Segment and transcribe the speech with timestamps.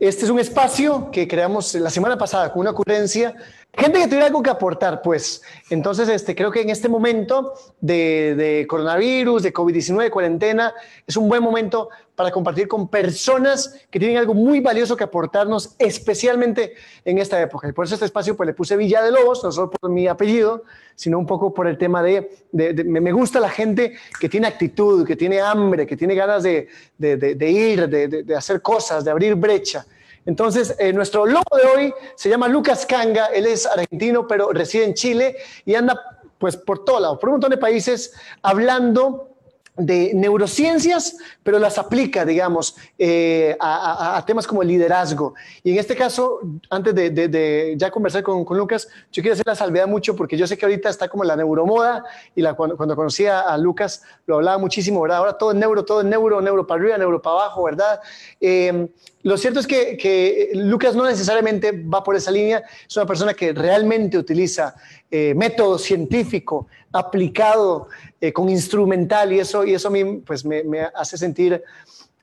[0.00, 3.34] Este es un espacio que creamos la semana pasada con una ocurrencia.
[3.74, 5.42] Gente que tuviera algo que aportar, pues.
[5.70, 10.74] Entonces, este, creo que en este momento de, coronavirus, de COVID-19, de cuarentena,
[11.06, 15.76] es un buen momento para compartir con personas que tienen algo muy valioso que aportarnos,
[15.78, 16.74] especialmente
[17.04, 17.68] en esta época.
[17.68, 20.08] Y por eso este espacio pues, le puse Villa de Lobos, no solo por mi
[20.08, 20.64] apellido,
[20.96, 25.06] sino un poco por el tema de, de, me gusta la gente que tiene actitud,
[25.06, 29.86] que tiene hambre, que tiene ganas de ir, de, hacer cosas, de abrir brecha.
[30.28, 34.84] Entonces, eh, nuestro lobo de hoy se llama Lucas Kanga, él es argentino, pero reside
[34.84, 35.98] en Chile y anda
[36.36, 38.12] pues por todo lado, por un montón de países,
[38.42, 39.37] hablando
[39.78, 45.34] de neurociencias, pero las aplica, digamos, eh, a, temas como el liderazgo.
[45.62, 49.86] Y en este caso, antes de, ya conversar con, Lucas, yo quiero hacer la salvedad
[49.86, 52.04] mucho porque yo sé que ahorita está como la neuromoda
[52.34, 55.18] y cuando, cuando conocía a Lucas lo hablaba muchísimo, ¿verdad?
[55.18, 58.00] Ahora todo es neuro, todo es neuro, neuro para arriba, neuro para abajo, ¿verdad?
[58.40, 58.88] Eh,
[59.22, 63.34] lo cierto es que, que, Lucas no necesariamente va por esa línea, es una persona
[63.34, 64.74] que realmente utiliza
[65.10, 67.88] eh, método científico aplicado
[68.20, 70.62] eh, con instrumental y eso, y eso a mí pues, me,
[70.94, 71.62] hace sentir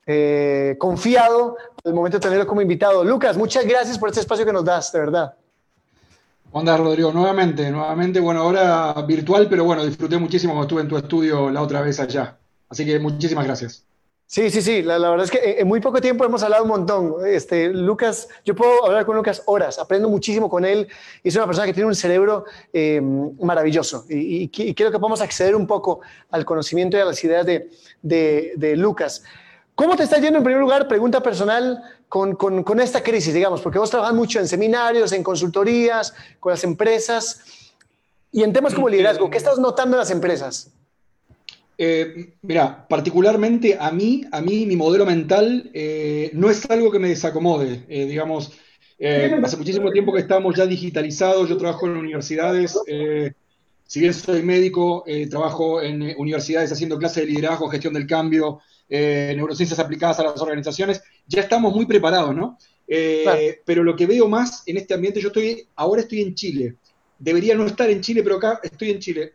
[0.05, 3.03] eh, confiado al momento de tenerlo como invitado.
[3.03, 5.35] Lucas, muchas gracias por este espacio que nos das, de verdad.
[6.51, 10.97] Onda, Rodrigo, nuevamente, nuevamente, bueno, ahora virtual, pero bueno, disfruté muchísimo cuando estuve en tu
[10.97, 12.37] estudio la otra vez allá.
[12.69, 13.84] Así que muchísimas gracias.
[14.27, 17.15] Sí, sí, sí, la, verdad es que en muy poco tiempo hemos hablado un montón.
[17.27, 20.87] Este, Lucas, yo puedo hablar con Lucas horas, aprendo muchísimo con él.
[21.23, 25.67] Es una persona que tiene un cerebro eh, maravilloso y, quiero que podamos acceder un
[25.67, 25.99] poco
[26.31, 27.69] al conocimiento y a las ideas de,
[28.01, 29.23] de, Lucas.
[29.75, 33.61] ¿Cómo te está yendo en primer lugar, pregunta personal, con, con, con, esta crisis, digamos?
[33.61, 37.41] Porque vos trabajas mucho en seminarios, en consultorías, con las empresas
[38.31, 39.29] y en temas como liderazgo.
[39.29, 40.71] ¿Qué estás notando en las empresas?
[41.77, 46.99] Eh, mira, particularmente a mí, a mí mi modelo mental eh, no es algo que
[46.99, 47.83] me desacomode.
[47.89, 48.53] Eh, digamos,
[49.43, 52.77] hace muchísimo tiempo que estamos ya digitalizados, yo trabajo en universidades,
[53.87, 59.79] si bien soy médico, trabajo en universidades haciendo clases de liderazgo, gestión del cambio, neurociencias
[59.79, 62.57] aplicadas a las organizaciones, ya estamos muy preparados, ¿no?
[62.87, 66.75] Pero lo que veo más en este ambiente, yo estoy, ahora estoy en Chile,
[67.19, 69.33] debería no estar en Chile, pero acá estoy en Chile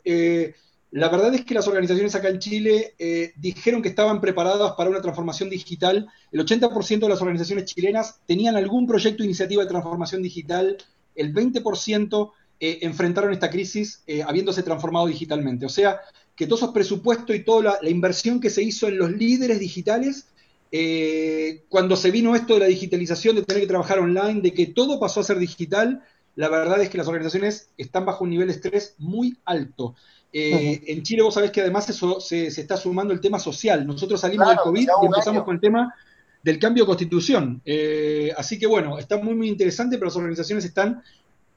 [0.93, 4.91] la verdad es que las organizaciones acá en Chile eh, dijeron que estaban preparadas para
[4.91, 6.09] una transformación digital.
[6.33, 10.79] El 80% de las organizaciones chilenas tenían algún proyecto o iniciativa de transformación digital.
[11.15, 15.65] El 20% eh, enfrentaron esta crisis eh, habiéndose transformado digitalmente.
[15.65, 16.01] O sea,
[16.35, 20.27] que todos esos presupuestos y toda la, inversión que se hizo en los líderes digitales,
[21.69, 25.01] cuando se vino esto de la digitalización, de tener que trabajar online, de que todo
[25.01, 26.03] pasó a ser digital,
[26.37, 29.95] la verdad es que las organizaciones están bajo un nivel de estrés muy alto.
[30.33, 33.87] Eh, en Chile vos sabés que además eso se, está sumando el tema social.
[33.87, 35.95] Nosotros salimos del COVID y empezamos con el tema
[36.43, 37.61] del cambio de constitución.
[37.65, 41.03] Eh, así que bueno, está muy, muy interesante, pero las organizaciones están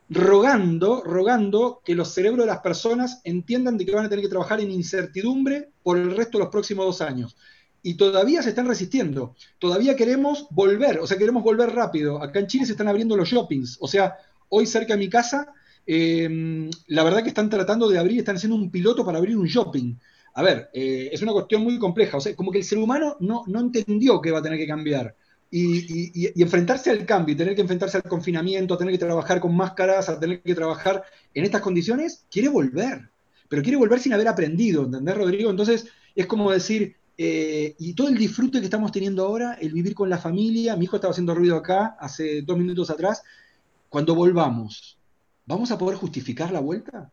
[0.09, 4.29] rogando, rogando que los cerebros de las personas entiendan de que van a tener que
[4.29, 7.35] trabajar en incertidumbre por el resto de los próximos dos años.
[7.81, 9.35] Y todavía se están resistiendo.
[9.59, 12.21] Todavía queremos volver, o sea, queremos volver rápido.
[12.21, 13.77] Acá en Chile se están abriendo los shoppings.
[13.81, 14.17] O sea,
[14.49, 15.53] hoy cerca de mi casa
[15.85, 19.47] Em, la verdad que están tratando de abrir, están haciendo un piloto para abrir un
[19.47, 19.95] shopping.
[20.35, 22.17] A ver, eh, es una cuestión muy compleja.
[22.17, 24.67] O sea, como que el ser humano no, no entendió que va a tener que
[24.67, 25.15] cambiar.
[25.55, 29.55] Y, enfrentarse al cambio, y tener que enfrentarse al confinamiento, a tener que trabajar con
[29.55, 33.09] máscaras, a tener que trabajar en estas condiciones, quiere volver.
[33.49, 35.51] Pero quiere volver sin haber aprendido, ¿entendés, Rodrigo?
[35.51, 39.93] Entonces, es como decir, eh, y todo el disfrute que estamos teniendo ahora, el vivir
[39.93, 43.21] con la familia, mi hijo estaba haciendo ruido acá hace dos minutos atrás,
[43.89, 44.97] cuando volvamos,
[45.45, 47.11] ¿vamos a poder justificar la vuelta?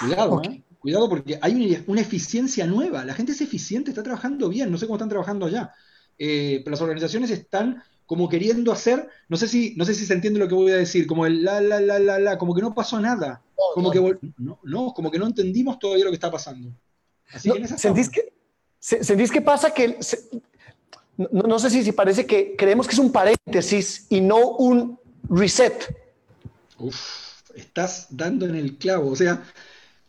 [0.00, 0.62] Cuidado, ¿eh?
[0.84, 3.06] Cuidado porque hay una, eficiencia nueva.
[3.06, 4.70] La gente es eficiente, está trabajando bien.
[4.70, 5.72] No sé cómo están trabajando allá.
[6.18, 10.12] Eh, pero las organizaciones están como queriendo hacer, no sé si, no sé si se
[10.12, 12.60] entiende lo que voy a decir, como el la la la la la, como que
[12.60, 13.40] no pasó nada.
[13.72, 16.70] como que no, como que no entendimos todavía lo que está pasando.
[17.34, 18.34] ¿sentís, que,
[18.78, 19.98] ¿Sentís que pasa que
[21.16, 24.98] no, sé si, si parece que creemos que es un paréntesis y no un
[25.30, 25.96] reset?
[26.76, 27.23] Uf
[27.56, 29.10] estás dando en el clavo.
[29.10, 29.42] O sea,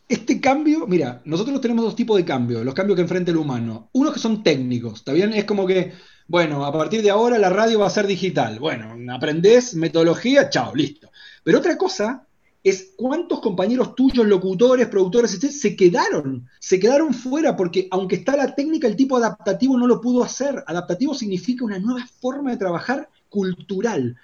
[0.08, 3.88] este cambio, mira, nosotros tenemos dos tipos de cambios, los cambios que enfrenta el humano.
[3.92, 5.32] Unos que son técnicos, ¿está bien?
[5.32, 5.92] Es como que,
[6.28, 8.58] bueno, a partir de ahora la radio va a ser digital.
[8.60, 11.10] Bueno, aprendés metodología, chao, listo.
[11.42, 12.26] Pero otra cosa
[12.62, 18.56] es cuántos compañeros tuyos, locutores, productores, se quedaron, se quedaron fuera porque aunque está la
[18.56, 20.64] técnica, el tipo adaptativo no lo pudo hacer.
[20.66, 24.16] Adaptativo significa una nueva forma de trabajar cultural.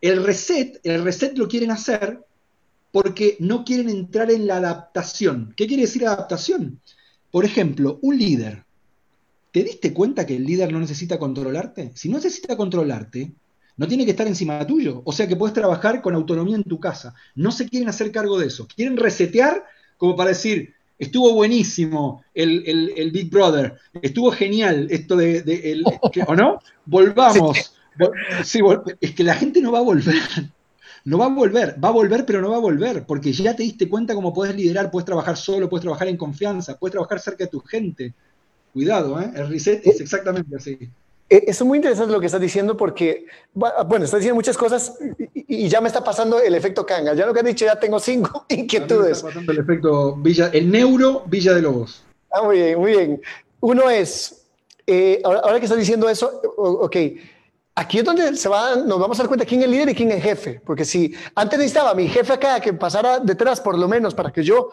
[0.00, 2.24] El reset, el reset lo quieren hacer
[2.92, 5.54] porque no quieren entrar en la adaptación.
[5.56, 6.80] ¿Qué quiere decir adaptación?
[7.30, 8.64] Por ejemplo, un líder.
[9.50, 11.90] ¿Te diste cuenta que el líder no necesita controlarte?
[11.94, 13.32] Si no necesita controlarte,
[13.76, 15.02] no tiene que estar encima tuyo.
[15.04, 17.14] O sea que puedes trabajar con autonomía en tu casa.
[17.34, 18.68] No se quieren hacer cargo de eso.
[18.68, 19.64] Quieren resetear
[20.02, 25.80] como para decir, estuvo buenísimo el, Big Brother, estuvo genial esto de,
[26.26, 26.58] ¿o no?
[26.86, 27.72] Volvamos.
[29.00, 30.16] es que la gente no va a volver.
[31.04, 33.64] No va a volver, va a volver, pero no va a volver, porque ya te
[33.64, 37.44] diste cuenta cómo puedes liderar, puedes trabajar solo, puedes trabajar en confianza, puedes trabajar cerca
[37.44, 38.14] de tu gente.
[38.72, 39.30] Cuidado, ¿eh?
[39.34, 40.78] el reset es exactamente así.
[41.28, 44.98] Eh, es muy interesante lo que estás diciendo porque, bueno, estás diciendo muchas cosas
[45.34, 47.14] y, ya me está pasando el efecto Kanga.
[47.14, 49.16] Ya lo que has dicho, ya tengo cinco inquietudes.
[49.16, 52.04] está pasando el efecto Villa, el neuro Villa de Lobos.
[52.30, 53.22] Ah, muy bien, muy bien.
[53.60, 54.44] Uno es,
[54.86, 56.96] eh, ahora, que estás diciendo eso, ok,
[57.74, 60.10] aquí es donde se va, nos vamos a dar cuenta quién es líder y quién
[60.10, 60.60] es jefe.
[60.64, 64.42] Porque si antes necesitaba mi jefe acá que pasara detrás por lo menos para que
[64.42, 64.70] yo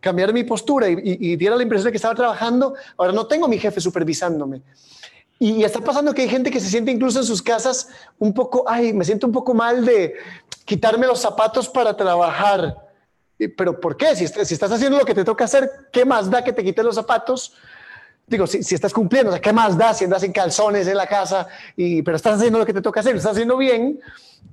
[0.00, 3.48] cambiara mi postura y, y diera la impresión de que estaba trabajando, ahora no tengo
[3.48, 4.62] mi jefe supervisándome.
[5.38, 7.88] Y está pasando que hay gente que se siente incluso en sus casas
[8.18, 10.14] un poco, ay, me siento un poco mal de
[10.64, 12.76] quitarme los zapatos para trabajar.
[13.56, 14.14] Pero ¿por qué?
[14.14, 16.84] Si, si estás haciendo lo que te toca hacer, ¿qué más da que te quites
[16.84, 17.54] los zapatos?
[18.26, 21.48] Digo, si, estás cumpliendo, ¿qué más da si andas en calzones en la casa?
[21.76, 24.00] Pero estás haciendo lo que te toca hacer, lo estás haciendo bien,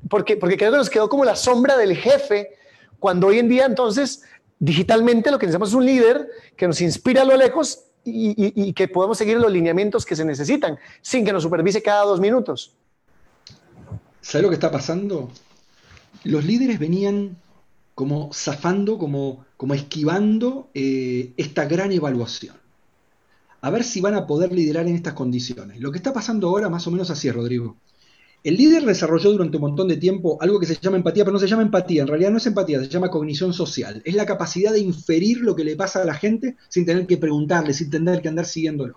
[0.10, 2.58] porque, porque creo que nos quedó como la sombra del jefe,
[3.00, 4.24] cuando hoy en día entonces
[4.60, 8.88] digitalmente lo que necesitamos es un líder que nos inspira a lo lejos y, que
[8.88, 12.74] podemos seguir los lineamientos que se necesitan sin que nos supervise cada dos minutos.
[14.22, 15.30] ¿Sabes lo que está pasando?
[16.24, 17.38] Los líderes venían
[17.96, 22.56] como zafando, como, como esquivando eh, esta gran evaluación.
[23.62, 25.80] A ver si van a poder liderar en estas condiciones.
[25.80, 27.78] Lo que está pasando ahora más o menos así, Rodrigo.
[28.42, 31.40] El líder desarrolló durante un montón de tiempo algo que se llama empatía, pero no
[31.40, 34.02] se llama empatía, en realidad no es empatía, se llama cognición social.
[34.06, 37.18] Es la capacidad de inferir lo que le pasa a la gente sin tener que
[37.18, 38.96] preguntarle, sin tener que andar siguiéndolo.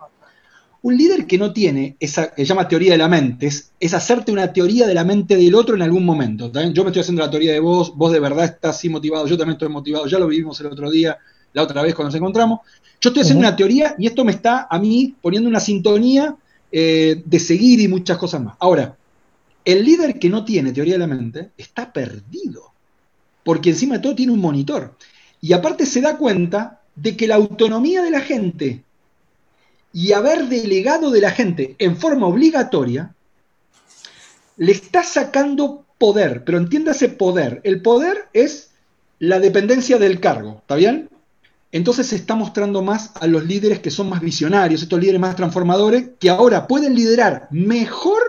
[0.81, 4.31] Un líder que no tiene esa que se llama teoría de la mente, es, hacerte
[4.31, 6.49] una teoría de la mente del otro en algún momento.
[6.51, 9.55] Yo me estoy haciendo la teoría de vos, vos de verdad estás motivado, yo también
[9.55, 11.17] estoy motivado, ya lo vivimos el otro día,
[11.53, 12.59] la otra vez cuando nos encontramos.
[12.99, 16.35] Yo estoy haciendo una teoría y esto me está a mí poniendo una sintonía
[16.71, 18.55] eh, de seguir y muchas cosas más.
[18.59, 18.97] Ahora,
[19.65, 22.73] el líder que no tiene teoría de la mente está perdido,
[23.43, 24.95] porque encima de todo tiene un monitor.
[25.39, 28.83] Y aparte se da cuenta de que la autonomía de la gente
[29.93, 33.13] y haber delegado de la gente en forma obligatoria
[34.57, 37.61] le está sacando poder, pero entiéndase poder.
[37.63, 38.71] El poder es
[39.19, 41.09] la dependencia del cargo, ¿está bien?
[41.73, 45.35] Entonces se está mostrando más a los líderes que son más visionarios, estos líderes más
[45.35, 48.21] transformadores, que ahora pueden liderar mejor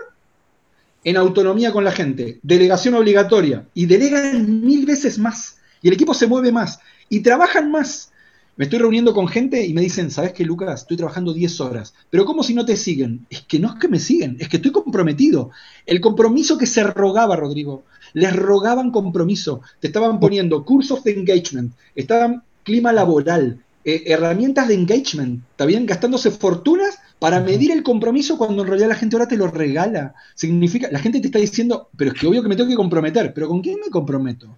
[1.03, 6.15] en autonomía con la gente, delegación obligatoria, y delegan mil veces más, y el equipo
[6.15, 8.11] se mueve más, y trabajan más.
[8.55, 10.81] Me estoy reuniendo con gente y me dicen, ¿sabes qué, Lucas?
[10.81, 11.93] Estoy trabajando 10 horas.
[12.09, 13.27] Pero ¿cómo si no te siguen?
[13.29, 15.51] Es que no es que me siguen, es que estoy comprometido.
[15.85, 17.83] El compromiso que se rogaba, Rodrigo,
[18.13, 19.61] les rogaban compromiso.
[19.81, 25.85] Te estaban poniendo cursos de engagement, estaban clima laboral, eh, herramientas de engagement, ¿está bien?
[25.85, 30.15] Gastándose fortunas para medir el compromiso cuando en realidad la gente ahora te lo regala.
[30.33, 33.31] Significa, la gente te está diciendo, pero es que obvio que me tengo que comprometer,
[33.33, 34.57] pero ¿con quién me comprometo?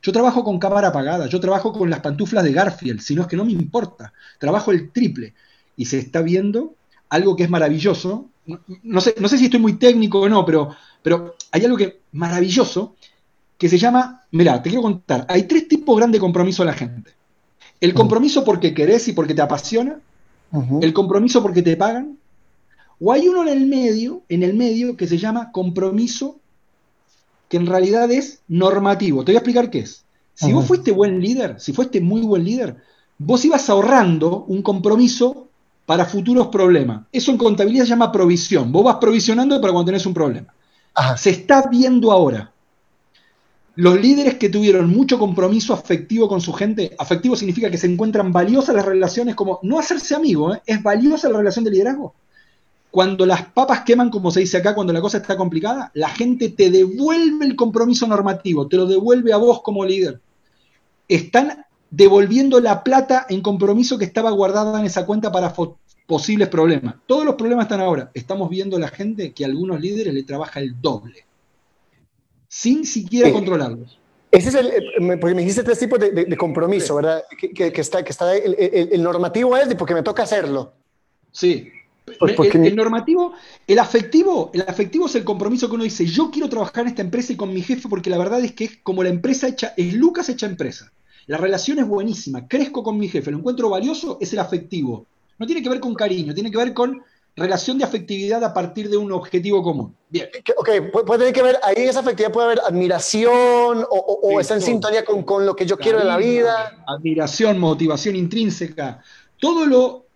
[0.00, 3.28] Yo trabajo con cámara apagada, yo trabajo con las pantuflas de Garfield, si no es
[3.28, 5.34] que no me importa, trabajo el triple.
[5.76, 6.76] Y se está viendo
[7.08, 8.28] algo que es maravilloso,
[8.84, 12.00] no, sé, no sé si estoy muy técnico o no, pero, pero hay algo que
[12.12, 12.94] maravilloso
[13.58, 16.74] que se llama, mira, te quiero contar, hay tres tipos grandes de compromiso a la
[16.74, 17.17] gente.
[17.80, 20.00] El compromiso porque querés y porque te apasiona,
[20.80, 22.18] el compromiso porque te pagan,
[23.00, 26.38] o hay uno en el medio, en el medio que se llama compromiso,
[27.48, 29.24] que en realidad es normativo.
[29.24, 30.04] Te voy a explicar qué es.
[30.34, 32.76] Si vos fuiste buen líder, si fuiste muy buen líder,
[33.18, 35.48] vos ibas ahorrando un compromiso
[35.86, 37.06] para futuros problemas.
[37.10, 38.70] Eso en contabilidad se llama provisión.
[38.70, 40.52] Vos vas provisionando para cuando tenés un problema.
[41.16, 42.52] Se está viendo ahora.
[43.78, 48.32] Los líderes que tuvieron mucho compromiso afectivo con su gente, afectivo significa que se encuentran
[48.32, 50.60] valiosas las relaciones como, no hacerse amigo, ¿eh?
[50.66, 52.12] es valiosa la relación de liderazgo.
[52.90, 56.48] Cuando las papas queman, como se dice acá, cuando la cosa está complicada, la gente
[56.48, 60.20] te devuelve el compromiso normativo, te lo devuelve a vos como líder.
[61.06, 65.54] Están devolviendo la plata en compromiso que estaba guardada en esa cuenta para
[66.04, 66.96] posibles problemas.
[67.06, 68.10] Todos los problemas están ahora.
[68.12, 71.27] Estamos viendo a la gente que a algunos líderes le trabaja el doble
[72.48, 73.98] sin siquiera controlarlos.
[74.30, 77.22] Ese es el, eh, porque me dijiste tres tipos de, compromiso, ¿verdad?
[77.54, 80.72] Que, está, que está el, normativo es de porque me toca hacerlo.
[81.32, 81.70] Sí.
[82.18, 83.34] Pues el, normativo,
[83.66, 87.02] el afectivo, el afectivo es el compromiso que uno dice, yo quiero trabajar en esta
[87.02, 89.74] empresa y con mi jefe porque la verdad es que es como la empresa hecha,
[89.76, 90.90] es Lucas hecha empresa.
[91.26, 95.06] La relación es buenísima, crezco con mi jefe, lo encuentro valioso, es el afectivo.
[95.38, 97.02] No tiene que ver con cariño, tiene que ver con
[97.38, 99.94] relación de afectividad a partir de un objetivo común.
[100.08, 100.28] Bien.
[100.56, 100.68] Ok,
[101.06, 105.04] puede tener que ver, ahí en esa afectividad puede haber admiración o, está en sintonía
[105.04, 106.84] con, con, lo que yo quiero en la vida.
[106.86, 109.02] Admiración, motivación intrínseca,
[109.38, 110.06] todo lo,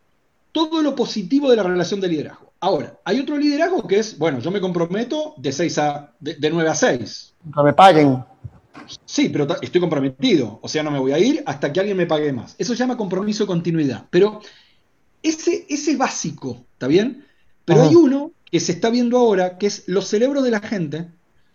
[0.52, 2.52] todo lo positivo de la relación de liderazgo.
[2.60, 6.50] Ahora, hay otro liderazgo que es, bueno, yo me comprometo de, 6 a, de, de
[6.50, 7.34] 9 a 6.
[7.54, 8.24] Que me paguen.
[9.04, 12.06] Sí, pero estoy comprometido, o sea, no me voy a ir hasta que alguien me
[12.06, 12.54] pague más.
[12.58, 14.06] Eso se llama compromiso de continuidad.
[14.10, 14.40] Pero
[15.22, 17.24] ese, ese básico, ¿está bien?
[17.64, 21.08] Pero hay uno que se está viendo ahora, que es los cerebros de la gente.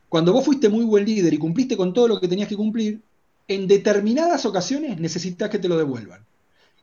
[0.09, 3.01] Cuando vos fuiste muy buen líder y cumpliste con todo lo que tenías que cumplir,
[3.47, 6.25] en determinadas ocasiones necesitas que te lo devuelvan.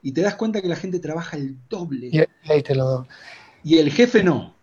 [0.02, 2.10] Y te das cuenta que la gente trabaja el doble.
[2.12, 3.06] Y, ahí te lo...
[3.62, 4.54] y el jefe no.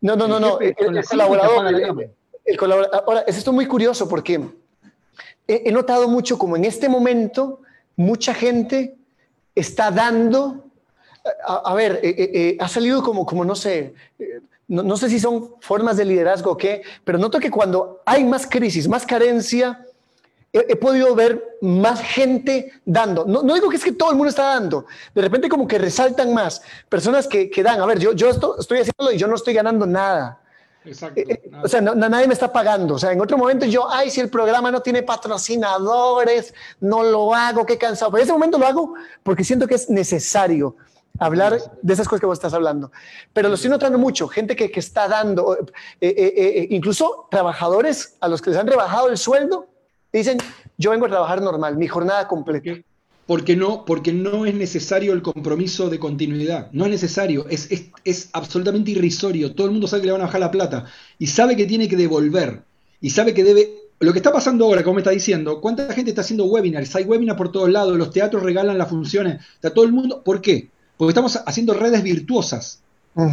[0.00, 0.60] No, no, no, no.
[0.60, 2.10] El, colaborador.
[2.44, 3.04] El, colaborador.
[3.06, 4.40] Ahora, es esto muy curioso porque
[5.46, 7.60] he, notado mucho como en este momento
[7.96, 8.96] mucha gente
[9.54, 10.69] está dando,
[11.46, 13.94] a, ver, eh, eh, eh, ha salido como, como no sé,
[14.68, 18.46] no, sé si son formas de liderazgo o qué, pero noto que cuando hay más
[18.46, 19.84] crisis, más carencia,
[20.52, 23.24] he, podido ver más gente dando.
[23.24, 26.32] No, digo que es que todo el mundo está dando, de repente como que resaltan
[26.32, 29.34] más personas que, que dan, a ver, yo, yo esto, estoy haciéndolo y yo no
[29.34, 30.40] estoy ganando nada.
[30.84, 31.20] Exacto.
[31.20, 32.94] Eh, eh, o sea, nadie me está pagando.
[32.94, 37.34] O sea, en otro momento yo, ay, si el programa no tiene patrocinadores, no lo
[37.34, 38.10] hago, qué cansado.
[38.10, 40.76] Pero en ese momento lo hago porque siento que es necesario
[41.18, 42.92] hablar de esas cosas que vos estás hablando.
[43.32, 45.58] Pero lo estoy notando mucho, gente que, que está dando,
[46.00, 49.68] eh, incluso trabajadores a los que les han rebajado el sueldo,
[50.12, 50.38] dicen,
[50.78, 52.72] yo vengo a trabajar normal, mi jornada completa
[53.30, 56.68] porque no, porque no es necesario el compromiso de continuidad.
[56.72, 57.68] No es necesario, es,
[58.04, 59.54] es, absolutamente irrisorio.
[59.54, 60.86] Todo el mundo sabe que le van a bajar la plata
[61.16, 62.64] y sabe que tiene que devolver
[63.00, 63.70] y sabe que debe.
[64.00, 66.96] Lo que está pasando ahora, como me está diciendo, ¿cuánta gente está haciendo webinars?
[66.96, 70.24] Hay webinars por todos lados, los teatros regalan las funciones, está todo el mundo.
[70.24, 70.68] ¿Por qué?
[71.00, 72.82] Porque estamos haciendo redes virtuosas.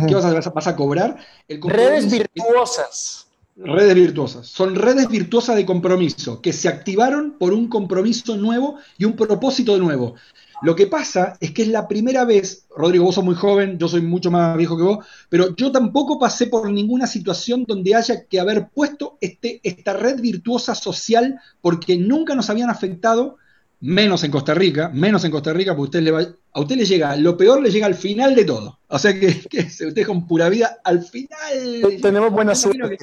[0.08, 1.18] ¿Qué vas a, vas a cobrar?
[1.50, 3.28] redes virtuosas.
[3.58, 4.48] Redes virtuosas.
[4.48, 9.78] Son redes virtuosas de compromiso que se activaron por un compromiso nuevo y un propósito
[9.80, 10.16] nuevo.
[10.62, 13.90] Lo que pasa es que es la primera vez, Rodrigo, vos sos muy joven, yo
[13.90, 18.24] soy mucho más viejo que vos, pero yo tampoco pasé por ninguna situación donde haya
[18.28, 23.36] que haber puesto este, esta red virtuosa social porque nunca nos habían afectado,
[23.80, 26.22] menos en Costa Rica, menos en Costa Rica, porque usted le va,
[26.54, 28.80] a usted le llega, lo peor le llega al final de todo.
[28.88, 29.28] O sea que,
[29.88, 32.00] usted con pura vida, al final...
[32.02, 32.98] Tenemos buena suerte.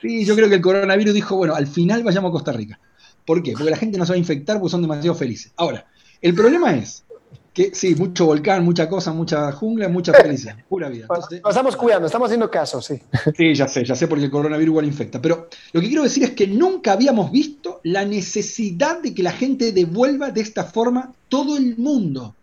[0.00, 2.78] Sí, yo creo que el coronavirus dijo, bueno, al final vayamos a Costa Rica.
[3.24, 3.52] ¿Por qué?
[3.52, 5.52] Porque la gente no se va a infectar porque son demasiado felices.
[5.56, 5.86] Ahora,
[6.20, 7.04] el problema es
[7.52, 11.06] que sí, mucho volcán, mucha cosa, mucha jungla, mucha felicidad, pura vida.
[11.08, 13.00] Nos estamos cuidando, estamos haciendo caso, sí.
[13.36, 15.20] Sí, ya sé, ya sé porque el coronavirus igual infecta.
[15.20, 19.32] Pero lo que quiero decir es que nunca habíamos visto la necesidad de que la
[19.32, 22.34] gente devuelva de esta forma todo el mundo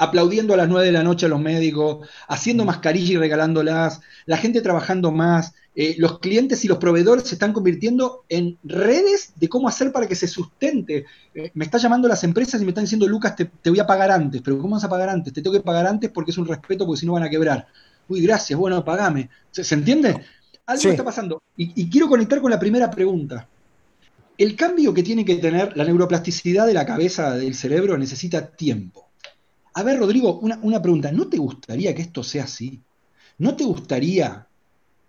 [0.00, 4.38] aplaudiendo a las 9 de la noche a los médicos, haciendo mascarillas y regalándolas, la
[4.38, 9.48] gente trabajando más, eh, los clientes y los proveedores se están convirtiendo en redes de
[9.50, 11.04] cómo hacer para que se sustente.
[11.34, 14.10] Eh, me están llamando las empresas y me están diciendo, Lucas, te, voy a pagar
[14.10, 15.34] antes, pero ¿cómo vas a pagar antes?
[15.34, 17.66] Te tengo que pagar antes porque es un respeto, porque si no van a quebrar.
[18.08, 19.28] Uy, gracias, bueno, pagame.
[19.50, 20.18] ¿Se, entiende?
[20.64, 21.42] Algo está pasando.
[21.58, 23.46] Y, quiero conectar con la primera pregunta.
[24.38, 29.09] El cambio que tiene que tener la neuroplasticidad de la cabeza, del cerebro, necesita tiempo.
[29.74, 31.12] A ver, Rodrigo, una, una pregunta.
[31.12, 32.80] ¿No te gustaría que esto sea así?
[33.38, 34.46] ¿No te gustaría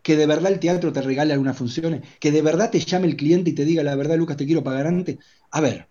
[0.02, 3.16] que de verdad el teatro te regale algunas funciones, que de verdad te llame el
[3.16, 5.18] cliente y te diga la verdad, Lucas, te quiero pagar antes.
[5.52, 5.88] A ver.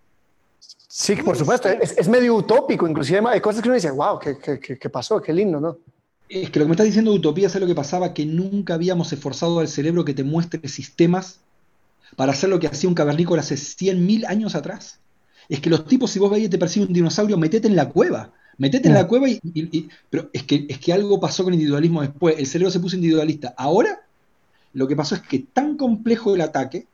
[0.59, 4.89] Sí, por supuesto, es, medio utópico, inclusive hay cosas que uno dice, wow, ¿qué, qué,
[4.89, 5.21] pasó?
[5.21, 5.77] Qué lindo, ¿no?
[6.27, 8.73] Es que lo que me estás diciendo de utopía es lo que pasaba, que nunca
[8.73, 11.39] habíamos esforzado al cerebro que te muestre sistemas
[12.17, 14.99] para hacer lo que hacía un cavernícola hace 100.000 años atrás.
[15.47, 17.89] Es que los tipos, si vos veis y te persigue un dinosaurio, metete en la
[17.89, 18.33] cueva.
[18.61, 22.03] Metete en la cueva y, Pero es que, es que algo pasó con el individualismo
[22.03, 22.35] después.
[22.37, 23.55] El cerebro se puso individualista.
[23.57, 24.01] Ahora,
[24.73, 26.85] lo que pasó es que tan complejo el ataque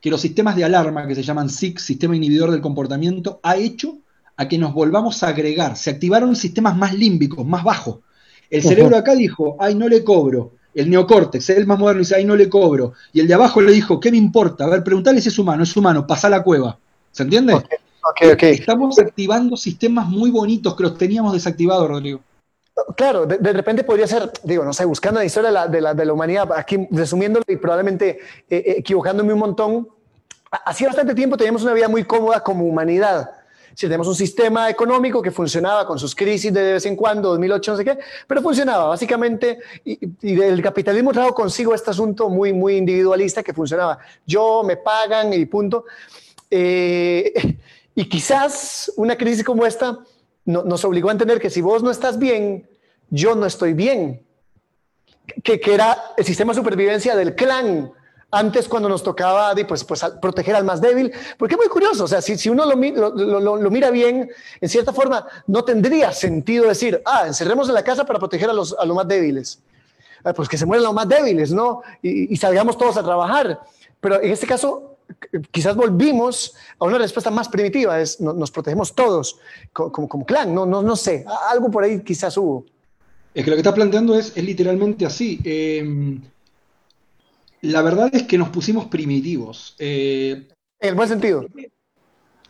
[0.00, 3.98] que los sistemas de alarma, que se llaman SIC, Sistema Inhibidor del Comportamiento, ha hecho
[4.36, 5.76] a que nos volvamos a agregar.
[5.76, 7.98] Se activaron sistemas más límbicos, más bajos.
[8.48, 10.52] El cerebro acá dijo, ay, no le cobro.
[10.76, 12.92] El neocórtex, el más moderno, dice, ay, no le cobro.
[13.12, 14.66] Y el de abajo le dijo, ¿qué me importa?
[14.66, 16.78] A ver, preguntale si es humano, es humano, pasa la cueva.
[17.10, 17.54] ¿Se entiende?
[18.40, 22.20] Estamos activando sistemas muy bonitos que los teníamos desactivados, Rodrigo.
[22.94, 26.12] Claro, de, repente podría ser, digo, no sé, buscando la historia de la, de la,
[26.12, 28.18] humanidad, aquí resumiéndolo y probablemente
[28.50, 29.88] eh, eh, equivocándome un montón,
[30.50, 33.30] hacía bastante tiempo teníamos una vida muy cómoda como humanidad.
[33.74, 37.70] Si tenemos un sistema económico que funcionaba con sus crisis de vez en cuando, 2008,
[37.70, 42.52] no sé qué, pero funcionaba básicamente, y, y, el capitalismo trajo consigo este asunto muy,
[42.52, 43.98] muy individualista que funcionaba.
[44.26, 45.84] Yo, me pagan y punto.
[46.50, 47.32] Eh,
[47.96, 49.98] y quizás una crisis como esta
[50.44, 52.68] nos obligó a entender que si vos no estás bien,
[53.10, 54.24] yo no estoy bien.
[55.42, 57.92] que, que era el sistema de supervivencia del clan.
[58.30, 62.08] Antes cuando nos tocaba pues, pues, proteger al más débil, porque es muy curioso, o
[62.08, 64.28] sea, si, si uno lo, lo, lo, mira bien,
[64.60, 68.52] en cierta forma, no tendría sentido decir, ah, encerremos en la casa para proteger a
[68.52, 69.60] los, a los más débiles.
[70.24, 71.82] Ah, pues que se mueran los más débiles, ¿no?
[72.02, 73.60] Y, y salgamos todos a trabajar.
[74.00, 74.95] Pero en este caso,
[75.50, 79.38] quizás volvimos a una respuesta más primitiva, es nos protegemos todos
[79.72, 82.64] como, como, clan, no, no, no sé, algo por ahí quizás hubo.
[83.34, 85.38] Es que lo que está planteando es, es literalmente así.
[85.44, 86.18] Eh,
[87.62, 89.74] la verdad es que nos pusimos primitivos.
[89.78, 90.46] Eh,
[90.80, 91.46] en el buen sentido.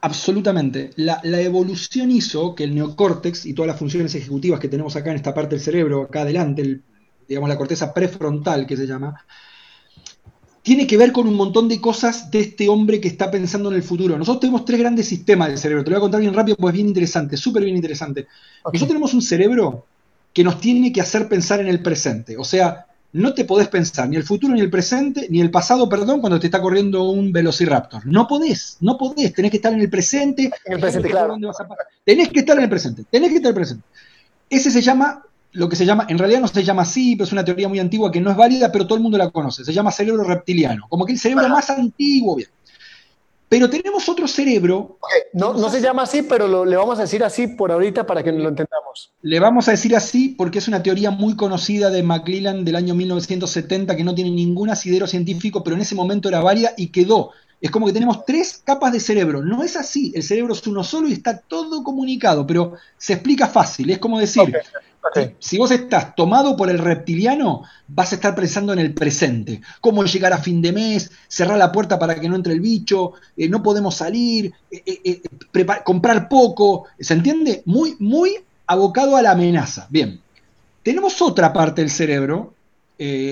[0.01, 0.91] Absolutamente.
[0.97, 5.17] La, evolución hizo que el neocórtex y todas las funciones ejecutivas que tenemos acá en
[5.17, 6.81] esta parte del cerebro, acá adelante,
[7.27, 9.25] digamos la corteza prefrontal que se llama,
[10.66, 13.76] tiene que ver con un montón de cosas de este hombre que está pensando en
[13.76, 14.18] el futuro.
[14.18, 15.85] Nosotros tenemos tres grandes sistemas del cerebro.
[15.85, 18.26] Te lo voy a contar bien rápido, pues es bien interesante, súper bien interesante.
[18.64, 19.87] Nosotros tenemos un cerebro
[20.32, 22.37] que nos tiene que hacer pensar en el presente.
[22.37, 25.88] O sea, no te podés pensar ni el futuro ni el presente, ni el pasado,
[25.88, 28.04] perdón, cuando te está corriendo un velociraptor.
[28.04, 30.50] No podés, no podés, tenés que estar en el presente.
[30.64, 31.37] En el presente, claro.
[32.04, 33.85] tenés que estar en el presente, tenés que estar en el presente.
[34.50, 35.23] Ese se llama,
[35.53, 37.79] lo que se llama, en realidad no se llama así, pero es una teoría muy
[37.79, 39.65] antigua que no es válida, pero todo el mundo la conoce.
[39.65, 42.49] Se llama cerebro reptiliano, como que el cerebro más antiguo, bien.
[43.49, 44.99] Pero tenemos otro cerebro.
[45.33, 48.33] No, no se llama así, pero le vamos a decir así por ahorita para que
[48.33, 49.12] lo entendamos.
[49.23, 52.95] Le vamos a decir así porque es una teoría muy conocida de McClellan del año
[52.95, 57.31] 1970 que no tiene ningún asidero científico, pero en ese momento era válida y quedó.
[57.61, 59.43] Es como que tenemos tres capas de cerebro.
[59.43, 60.13] No es así.
[60.15, 63.91] El cerebro es uno solo y está todo comunicado, pero se explica fácil.
[63.91, 64.55] Es como decir,
[65.39, 69.61] si vos estás tomado por el reptiliano, vas a estar pensando en el presente.
[69.81, 73.13] Cómo llegar a fin de mes, cerrar la puerta para que no entre el bicho,
[73.37, 75.23] eh, no podemos salir, eh, eh,
[75.85, 76.87] comprar poco.
[76.99, 77.63] ¿Se entiende?
[77.65, 78.37] Muy, muy
[78.67, 79.87] abocado a la amenaza.
[79.91, 80.21] Bien.
[80.83, 82.55] Tenemos otra parte del cerebro,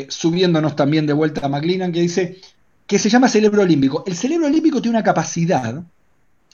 [0.09, 2.41] subiéndonos también de vuelta a McLennan, que dice
[2.87, 4.05] que se llama cerebro olímpico.
[4.07, 5.83] El cerebro olímpico tiene una capacidad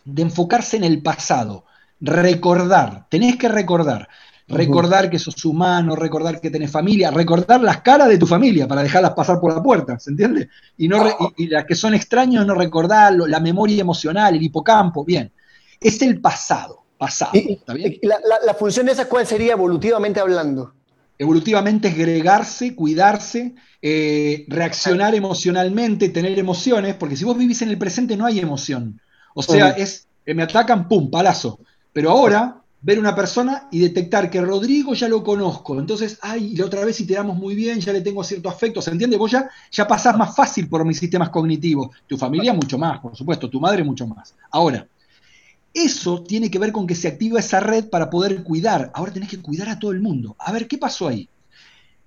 [0.04, 1.64] de enfocarse en el pasado,
[2.00, 4.08] recordar, tenés que recordar.
[4.48, 8.82] Recordar que sos humano, recordar que tenés familia, recordar las caras de tu familia para
[8.82, 10.48] dejarlas pasar por la puerta, ¿se entiende?
[10.76, 11.04] Y, no
[11.36, 15.30] y, las que son extraños no recordarlo, la memoria emocional, el hipocampo, bien.
[15.80, 17.30] Es el pasado, pasado.
[17.32, 17.96] ¿está bien?
[18.02, 20.74] La, la, la, función esa cuál sería evolutivamente hablando?
[21.20, 27.76] Evolutivamente es gregarse, cuidarse, eh, reaccionar emocionalmente, tener emociones, porque si vos vivís en el
[27.76, 28.98] presente no hay emoción.
[29.34, 31.60] O sea, es, eh, me atacan, pum, palazo.
[31.92, 35.78] Pero ahora ver una persona y detectar que Rodrigo ya lo conozco.
[35.78, 38.80] Entonces, ay, la otra vez si te damos muy bien, ya le tengo cierto afecto.
[38.80, 39.18] ¿Se entiende?
[39.18, 41.90] Vos ya, ya pasás más fácil por mis sistemas cognitivos.
[42.06, 43.50] Tu familia mucho más, por supuesto.
[43.50, 44.34] Tu madre mucho más.
[44.50, 44.88] Ahora,
[45.72, 48.90] eso tiene que ver con que se activa esa red para poder cuidar.
[48.94, 50.36] Ahora tenés que cuidar a todo el mundo.
[50.38, 51.28] A ver, ¿qué pasó ahí?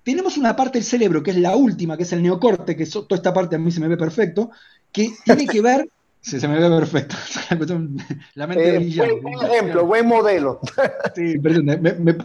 [0.02, 3.16] Tenemos una parte del cerebro, que es la última, que es el neocorte, que toda
[3.16, 4.50] esta parte a mí se me ve perfecto,
[4.92, 5.88] que tiene que ver
[6.24, 7.16] Sí, se me ve perfecto.
[8.34, 10.58] La mente eh, buen, ejemplo, buen modelo.
[11.14, 11.66] Sí, perdón,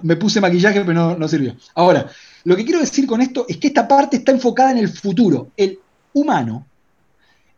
[0.02, 1.56] me, puse maquillaje, pero no, no, sirvió.
[1.75, 2.10] Ahora,
[2.45, 5.49] lo que quiero decir con esto es que esta parte está enfocada en el futuro.
[5.58, 5.80] El
[6.13, 6.65] humano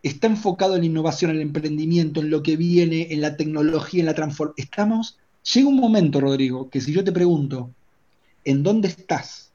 [0.04, 4.02] está enfocado en la innovación, en el emprendimiento, en lo que viene, en la tecnología,
[4.02, 4.66] en la transformación.
[4.66, 5.18] Estamos.
[5.54, 7.72] Llega un momento, Rodrigo, que si yo te pregunto,
[8.44, 9.52] ¿en dónde estás?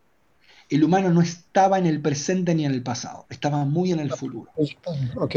[0.68, 4.10] El humano no estaba en el presente ni en el pasado, estaba muy en el
[4.10, 4.50] futuro.
[5.14, 5.36] Ok.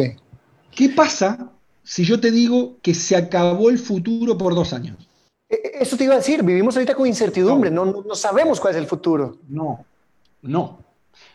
[0.71, 1.51] ¿Qué pasa
[1.83, 5.07] si yo te digo que se acabó el futuro por dos años?
[5.47, 8.75] E, e, eso te iba a decir, vivimos ahorita con incertidumbre, no, no, sabemos cuál
[8.75, 9.37] es el futuro.
[9.47, 9.85] No,
[10.41, 10.79] no,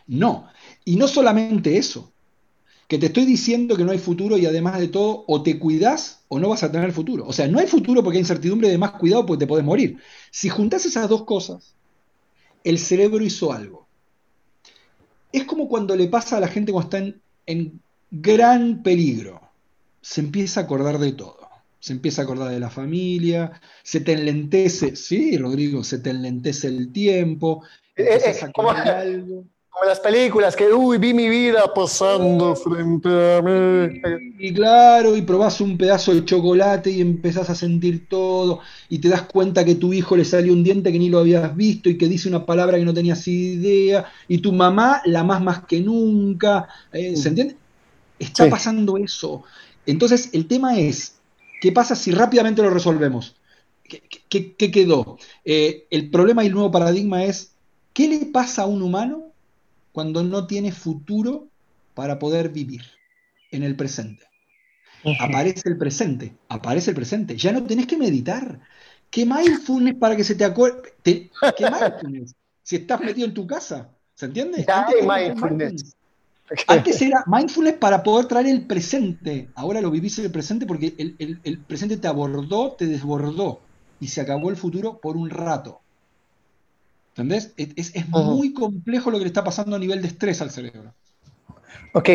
[0.07, 0.47] no.
[0.83, 2.11] Y no solamente eso,
[2.87, 6.23] que te estoy diciendo que no hay futuro y además de todo, o te cuidas
[6.27, 7.25] o no vas a tener futuro.
[7.27, 9.97] O sea, no hay futuro porque hay incertidumbre, de más cuidado porque te podés morir.
[10.31, 11.73] Si juntas esas dos cosas,
[12.63, 13.87] el cerebro hizo algo.
[15.31, 19.41] Es como cuando le pasa a la gente cuando está en gran peligro.
[20.01, 21.45] Se empieza a acordar de todo.
[21.79, 26.67] Se empieza a acordar de la familia, se te enlentece, sí, Rodrigo, se te enlentece
[26.67, 27.63] el tiempo,
[27.95, 29.45] eh, eh, como, algo.
[29.75, 34.01] Como, las películas, que uy, vi mi vida pasando frente a mí.
[34.39, 39.09] Y claro, y probás un pedazo de chocolate y empezás a sentir todo, y te
[39.09, 41.97] das cuenta que tu hijo le salió un diente que ni lo habías visto y
[41.97, 45.81] que dice una palabra que no tenías idea, y tu mamá la más más que
[45.81, 46.67] nunca.
[46.93, 47.55] Eh, ¿Se entiende?
[48.17, 49.43] Está pasando eso.
[49.85, 51.15] Entonces, el tema es,
[51.61, 53.35] ¿qué pasa si rápidamente lo resolvemos?
[54.29, 55.17] ¿Qué, quedó?
[55.43, 57.53] Eh, el problema y el nuevo paradigma es,
[57.93, 59.34] ¿qué le pasa a un humano
[59.95, 61.33] cuando no tiene futuro
[61.95, 62.83] para poder vivir
[63.51, 64.25] en el presente?
[65.17, 67.37] Aparece el presente, aparece el presente.
[67.37, 68.61] Ya no tenés que meditar.
[69.09, 70.81] ¿Qué mindfulness para que se te acuerde?
[71.55, 72.35] ¿Qué mindfulness?
[72.63, 74.65] Si estás metido en tu casa, ¿Se entiende?
[74.67, 75.95] Ya Antes hay mindfulness.
[76.67, 79.51] Antes era mindfulness para poder traer el presente.
[79.55, 83.67] Ahora lo vivís en el presente porque el, el- el presente te abordó, te desbordó
[83.99, 85.84] y se acabó el futuro por un rato.
[87.17, 87.53] ¿Entendés?
[87.55, 90.93] Es, es- muy complejo lo que le está pasando a nivel de estrés al cerebro.
[91.93, 92.09] Ok.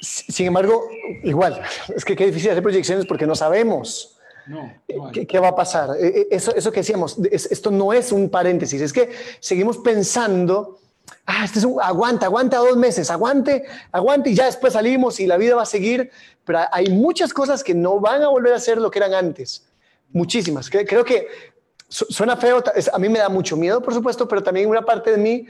[0.00, 0.82] Sin embargo,
[1.24, 1.62] igual,
[1.94, 4.18] es que qué difícil hacer proyecciones porque no sabemos.
[4.46, 5.12] No, no hay.
[5.12, 5.90] ¿Qué, qué va a pasar?
[5.98, 9.78] Eh, eh, Eso, eso que decíamos, es- esto no es un paréntesis, es que seguimos
[9.78, 10.78] pensando,
[11.24, 15.26] ah, este es un, aguanta, aguanta dos meses, aguante, aguante y ya después salimos y
[15.26, 16.10] la vida va a seguir,
[16.44, 19.64] pero hay muchas cosas que no van a volver a ser lo que eran antes,
[20.12, 20.70] muchísimas.
[20.70, 21.26] Cre- Creo que
[21.88, 25.10] suena feo, es- a mí me da mucho miedo, por supuesto, pero también una parte
[25.12, 25.46] de mí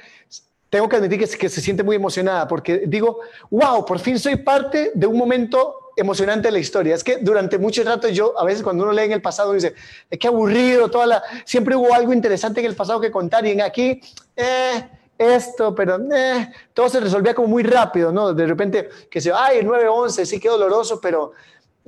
[0.69, 3.21] tengo que admitir que, se- que siente muy emocionada porque digo,
[3.51, 6.95] wow, por fin soy parte de un momento emocionante de la historia.
[6.95, 9.75] Es que durante mucho rato yo, a veces cuando uno lee en el pasado, dice,
[10.11, 11.23] "Eh, qué aburrido, toda la...
[11.47, 14.01] siempre hubo algo interesante en el pasado que contar y en aquí,
[14.37, 18.35] eh, esto, pero eh, todo se resolvía como muy rápido, ¿no?
[18.35, 21.33] De repente, que se, ay, el 9-11, sí, qué doloroso, pero...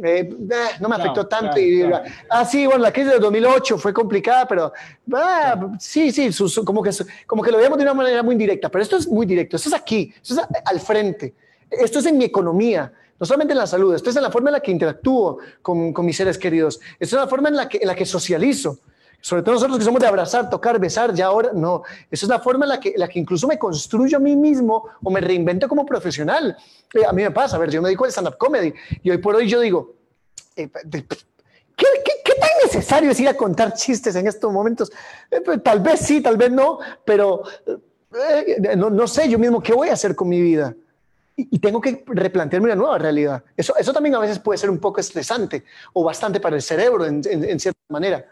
[0.03, 1.55] eh, eh, no me afectó tanto.
[1.55, 2.05] claro, y, claro.
[2.31, 4.73] Ah, sí, bueno, la crisis del 2008 fue complicada, pero
[5.13, 8.23] ah, sí, sí, su- su- como, que, su- como que lo veíamos de una manera
[8.23, 11.35] muy directa, pero esto es muy directo, esto es aquí, esto es al frente,
[11.71, 14.51] esto es en mi economía, no solamente en la salud, esto es en la forma
[14.51, 17.69] en la que interactúo con, con mis seres queridos, esto es la forma en la
[17.69, 18.79] que, en la que socializo.
[19.21, 21.83] Sobre todo nosotros que somos de abrazar, tocar, besar, ya ahora no.
[22.11, 24.89] Eso es la forma en la que, la que incluso me construyo a mí mismo
[25.03, 26.57] o me reinvento como profesional.
[26.95, 29.19] Eh, a mí me pasa, a ver, yo me dedico al stand-up comedy y hoy
[29.19, 29.95] por hoy yo digo,
[30.57, 30.71] eh,
[31.77, 34.93] ¿Qué, tan necesario es ir a contar chistes en estos momentos?
[35.31, 37.43] Eh, pues, tal vez sí, tal vez no, pero
[38.77, 40.75] no, no sé yo mismo qué voy a hacer con mi vida.
[41.37, 43.45] Y, tengo que replantearme una nueva realidad.
[43.57, 47.05] Eso, eso también a veces puede ser un poco estresante o bastante para el cerebro
[47.07, 48.25] en cierta manera.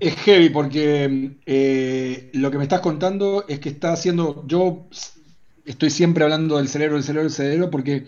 [0.00, 4.86] Es heavy porque eh, lo que me estás contando es que está haciendo, yo
[5.64, 8.06] estoy siempre hablando del cerebro, del cerebro, del cerebro, porque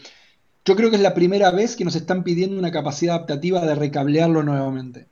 [0.64, 3.74] yo creo que es la primera vez que nos están pidiendo una capacidad adaptativa de
[3.74, 5.06] recablearlo nuevamente.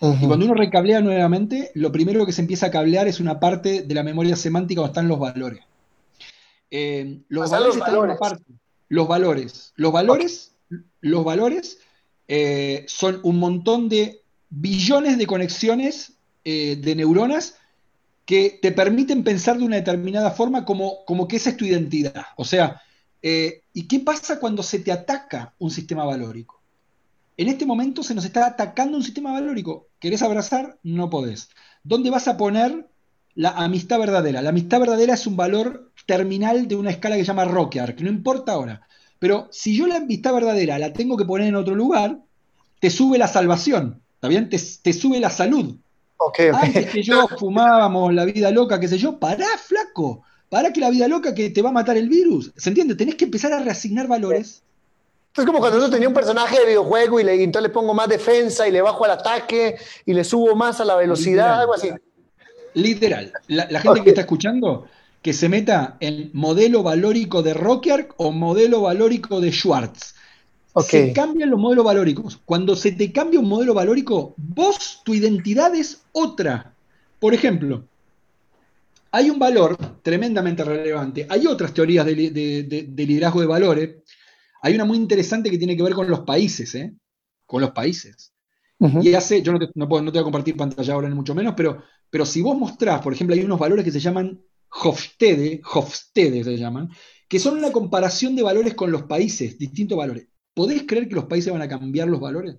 [0.00, 3.82] Y cuando uno recablea nuevamente, lo primero que se empieza a cablear es una parte
[3.82, 5.60] de la memoria semántica donde están los valores.
[6.70, 8.18] Eh, los valores los están en una valores.
[8.18, 8.52] parte.
[8.88, 9.72] Los valores.
[9.76, 10.52] Los valores,
[11.00, 11.78] los valores
[12.28, 16.13] eh, son un montón de billones de conexiones
[16.44, 17.56] eh, de neuronas
[18.24, 22.26] que te permiten pensar de una determinada forma como, como que esa es tu identidad.
[22.36, 22.80] O sea,
[23.22, 26.60] eh, ¿y qué pasa cuando se te ataca un sistema valórico?
[27.36, 29.88] En este momento se nos está atacando un sistema valórico.
[29.98, 30.78] ¿Querés abrazar?
[30.82, 31.48] No podés.
[31.82, 32.88] ¿Dónde vas a poner
[33.34, 34.40] la amistad verdadera?
[34.40, 38.04] La amistad verdadera es un valor terminal de una escala que se llama Rockyard, que
[38.04, 38.86] no importa ahora.
[39.18, 42.20] Pero si yo la amistad verdadera la tengo que poner en otro lugar,
[42.78, 45.76] te sube la salvación, ¿está te sube la salud.
[46.52, 50.22] Antes que yo fumábamos la vida loca, qué sé yo, pará, flaco.
[50.48, 52.52] Pará que la vida loca que te va a matar el virus.
[52.56, 52.94] ¿Se entiende?
[52.94, 54.62] Tenés que empezar a reasignar valores.
[55.36, 57.92] Es como cuando uno tenía un personaje de videojuego y, le, y entonces le pongo
[57.92, 61.60] más defensa y le bajo al ataque y le subo más a la velocidad, Literal.
[61.60, 61.90] algo así.
[62.74, 63.32] Literal.
[63.48, 64.86] La, la gente que está escuchando,
[65.22, 70.13] que se meta en modelo valórico de Rockyard o modelo valórico de Schwartz.
[70.80, 72.40] Se cambian los modelos valóricos.
[72.44, 76.74] Cuando se te cambia un modelo valórico, vos, tu identidad es otra.
[77.20, 77.84] Por ejemplo,
[79.12, 81.26] hay un valor tremendamente relevante.
[81.28, 83.90] Hay otras teorías de, li- de- de- de liderazgo de valores.
[84.62, 86.94] Hay una muy interesante que tiene que ver con los países, ¿eh?
[87.46, 88.32] Con los países.
[88.80, 89.02] Ujú.
[89.02, 91.14] Y hace, yo no te, no puedo- no te voy a compartir pantalla ahora ni
[91.14, 94.40] mucho menos, pero, pero si vos mostrás, por ejemplo, hay unos valores que se llaman
[94.70, 96.90] Hofstede, Hofstede se llaman,
[97.28, 100.26] que son una comparación de valores con los países, distintos valores.
[100.54, 102.56] ¿Podés creer que los países van a cambiar los valores?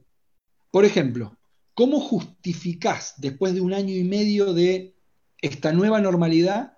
[0.69, 1.38] Por ejemplo,
[1.73, 4.93] ¿cómo justificás después de un año y medio de
[5.41, 6.77] esta nueva normalidad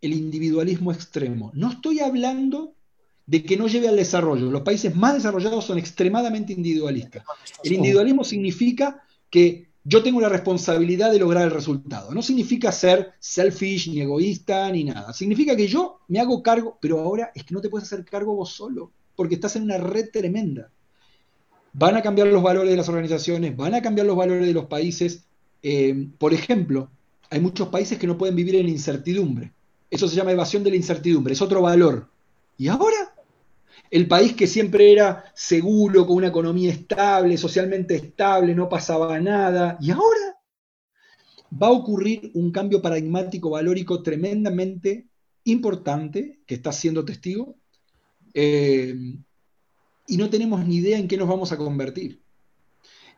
[0.00, 1.50] el individualismo extremo?
[1.54, 2.76] No estoy hablando
[3.26, 4.50] de que no lleve al desarrollo.
[4.50, 7.24] Los países más desarrollados son extremadamente individualistas.
[7.64, 12.12] El individualismo significa que yo tengo la responsabilidad de lograr el resultado.
[12.12, 15.12] No significa ser selfish, ni egoísta, ni nada.
[15.12, 18.36] Significa que yo me hago cargo, pero ahora es que no te puedes hacer cargo
[18.36, 20.70] vos solo, porque estás en una red tremenda.
[21.72, 24.66] Van a cambiar los valores de las organizaciones, van a cambiar los valores de los
[24.66, 25.24] países.
[25.62, 26.90] Eh, por ejemplo,
[27.30, 29.52] hay muchos países que no pueden vivir en incertidumbre.
[29.90, 32.08] Eso se llama evasión de la incertidumbre, es otro valor.
[32.58, 33.14] ¿Y ahora?
[33.90, 39.76] El país que siempre era seguro, con una economía estable, socialmente estable, no pasaba nada.
[39.80, 40.38] ¿Y ahora?
[41.52, 45.08] Va a ocurrir un cambio paradigmático valórico tremendamente
[45.44, 47.56] importante, que está siendo testigo,
[48.34, 48.94] eh,
[50.06, 52.20] y no tenemos ni idea en qué nos vamos a convertir.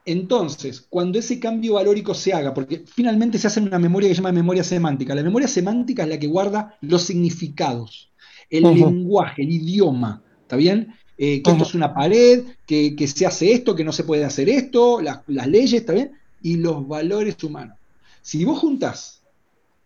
[0.07, 4.21] Entonces, cuando ese cambio valórico se haga, porque finalmente se hace una memoria que se
[4.21, 8.13] llama memoria semántica, la memoria semántica es la que guarda los significados,
[8.51, 10.95] el lenguaje, el idioma, ¿está bien?
[11.17, 14.49] Eh, que esto es una pared, que, se hace esto, que no se puede hacer
[14.51, 16.13] esto, las leyes, ¿está bien?
[16.43, 17.79] Y los valores humanos.
[18.21, 19.24] Si vos juntás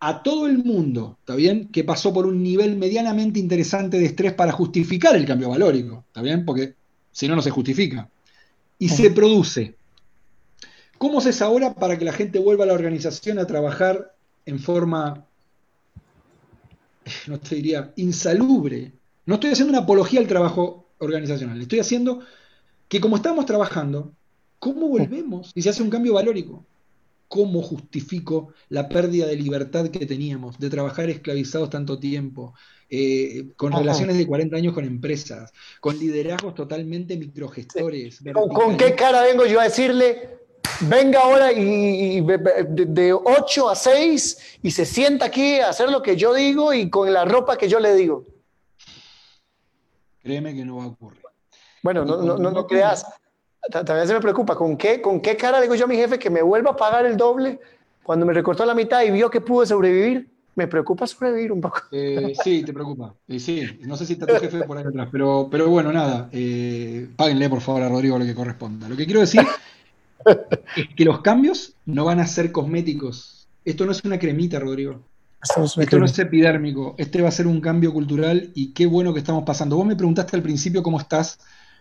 [0.01, 1.69] a todo el mundo, ¿está bien?
[1.69, 6.23] Que pasó por un nivel medianamente interesante de estrés para justificar el cambio valórico, ¿está
[6.23, 6.45] bien?
[6.45, 6.75] Porque
[7.11, 8.09] si no, no se justifica.
[8.79, 9.75] Y se produce.
[10.99, 14.15] ¿Cómo se es ahora para que la gente vuelva a la organización a trabajar
[14.47, 15.25] en forma,
[17.27, 18.93] no te diría, insalubre?
[19.27, 22.21] No estoy haciendo una apología al trabajo organizacional, estoy haciendo
[22.89, 24.13] que como estamos trabajando,
[24.59, 26.65] ¿cómo volvemos y se hace un cambio valórico?
[27.29, 32.55] ¿Cómo justifico la pérdida de libertad que teníamos, de trabajar esclavizados tanto tiempo,
[32.89, 38.21] eh, con relaciones de 40 años con empresas, con liderazgos totalmente microgestores?
[38.33, 40.39] ¿Con, qué cara vengo yo a decirle,
[40.89, 46.17] venga ahora y, de, 8 a 6 y se sienta aquí a hacer lo que
[46.17, 48.25] yo digo y con la ropa que yo le digo?
[50.23, 51.23] Créeme que no va a ocurrir.
[51.83, 53.05] Bueno, no, no, no, no creas.
[53.71, 56.31] También se me preocupa, ¿con qué, ¿con qué cara digo yo a mi jefe que
[56.31, 57.61] me vuelva a pagar el doble
[58.03, 60.29] cuando me recortó la mitad y vio que pude sobrevivir?
[60.55, 61.83] Me preocupa sobrevivir un poco.
[61.93, 63.15] Eh, sí, te preocupa.
[63.29, 66.29] Eh, sí, no sé si está tu jefe por ahí atrás, pero, pero bueno, nada.
[66.33, 68.89] Eh, páguenle por favor a Rodrigo lo que corresponda.
[68.89, 69.47] Lo que quiero decir
[70.77, 73.47] es que los cambios no van a ser cosméticos.
[73.65, 75.01] Esto no es una cremita, Rodrigo.
[75.41, 76.95] Esto no es epidérmico.
[76.99, 79.77] Este va a ser un cambio cultural y qué bueno que estamos pasando.
[79.77, 81.39] Vos me preguntaste al principio cómo estás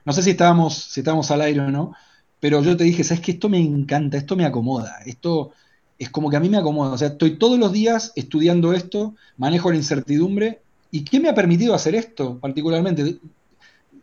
[0.08, 1.94] no sé si estábamos, si estábamos al aire o no,
[2.40, 5.52] pero yo te dije, sabes que esto me encanta, esto me acomoda, esto
[6.00, 6.92] es como que a mí me acomoda.
[6.92, 10.62] O sea, estoy todos los días estudiando esto, manejo la incertidumbre.
[10.92, 13.18] ¿Y qué me ha permitido hacer esto particularmente?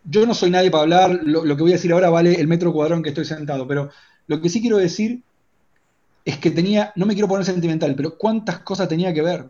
[0.05, 2.71] Yo no soy nadie para hablar, lo, que voy a decir ahora vale el metro
[2.75, 3.89] cuadrado en que estoy sentado, pero
[4.27, 5.23] lo que sí quiero decir
[6.27, 9.49] es que tenía, no me quiero poner sentimental, pero cuántas cosas tenía que ver.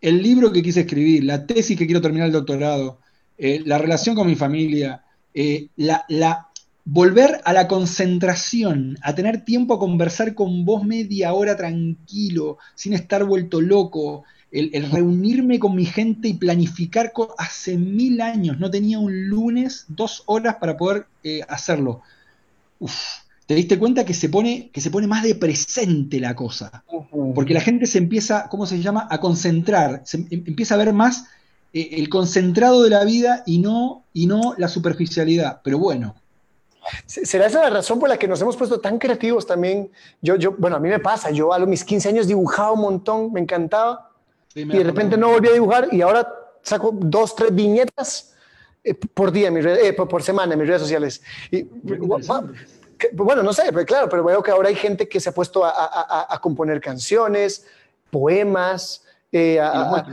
[0.00, 3.00] El libro que quise escribir, la tesis que quiero terminar el doctorado,
[3.36, 5.03] eh, la relación con mi familia,
[5.34, 6.48] eh, la,
[6.84, 12.92] volver a la concentración, a tener tiempo a conversar con vos media hora tranquilo, sin
[12.92, 19.00] estar vuelto loco, el, reunirme con mi gente y planificar, hace mil años no tenía
[19.00, 22.02] un lunes dos horas para poder eh, hacerlo.
[23.46, 26.84] te diste cuenta que se pone, que se pone más de presente la cosa,
[27.34, 30.92] porque la gente se empieza, ¿cómo se llama?, a concentrar, se em, empieza a ver
[30.92, 31.24] más
[31.74, 35.60] el concentrado de la vida y no, y no la superficialidad.
[35.64, 36.14] Pero bueno.
[37.06, 39.90] ¿Será esa la razón por la que nos hemos puesto tan creativos también?
[40.20, 42.80] Yo, yo, bueno, a mí me pasa, yo a los mis 15 años dibujaba un
[42.80, 44.10] montón, me encantaba,
[44.54, 46.28] y de repente no volví a dibujar y ahora
[46.62, 48.34] saco dos, tres viñetas
[48.84, 51.22] eh, por día, eh, por, semana en mis redes sociales.
[51.50, 51.62] Y,
[53.12, 55.64] bueno, no sé, pero claro, pero veo que ahora hay gente que se ha puesto
[55.64, 57.66] a, componer canciones,
[58.10, 60.04] poemas, a,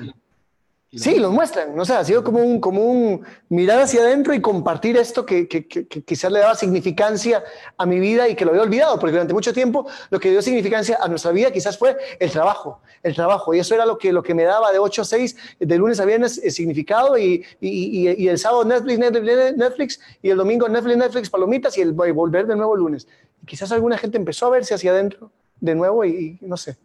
[0.93, 4.41] Sí, los muestran, no sé, ha sido como un, como un mirar hacia adentro y
[4.41, 7.45] compartir esto que, que, que, quizás le daba significancia
[7.77, 10.41] a mi vida y que lo había olvidado, porque durante mucho tiempo lo que dio
[10.41, 14.12] significancia a nuestra vida quizás fue el trabajo, el trabajo, y eso era lo que,
[14.12, 17.45] lo que me daba de 8 a 6, de lunes a viernes, eh, significado, y,
[17.62, 21.93] y, y, el sábado Netflix, Netflix, Netflix, y el domingo Netflix, Netflix, palomitas, y el
[21.93, 23.08] volver de nuevo el lunes.
[23.41, 26.75] Y quizás alguna gente empezó a verse hacia adentro de nuevo y no sé.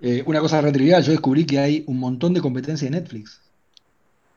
[0.00, 3.40] Eh, una cosa retrivial, yo descubrí que hay un montón de competencia en Netflix.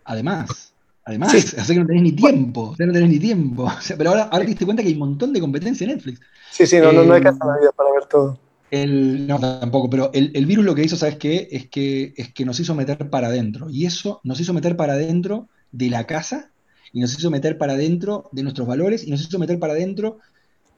[0.06, 3.70] Además, además, así que no tenés ni tiempo, no tenés ni tiempo.
[3.98, 6.22] pero ahora, ahora te diste cuenta que hay un montón de competencia en Netflix.
[6.52, 8.40] Sí, sí, no, no, hay casa en la vida para ver todo.
[8.70, 11.48] El, no, tampoco, pero el, virus lo que hizo, ¿sabes qué?
[11.52, 13.70] Es que, es que nos hizo meter para adentro.
[13.70, 16.50] Y eso nos hizo meter para adentro de la casa,
[16.92, 20.20] y nos hizo meter para adentro de nuestros valores, y nos hizo meter para adentro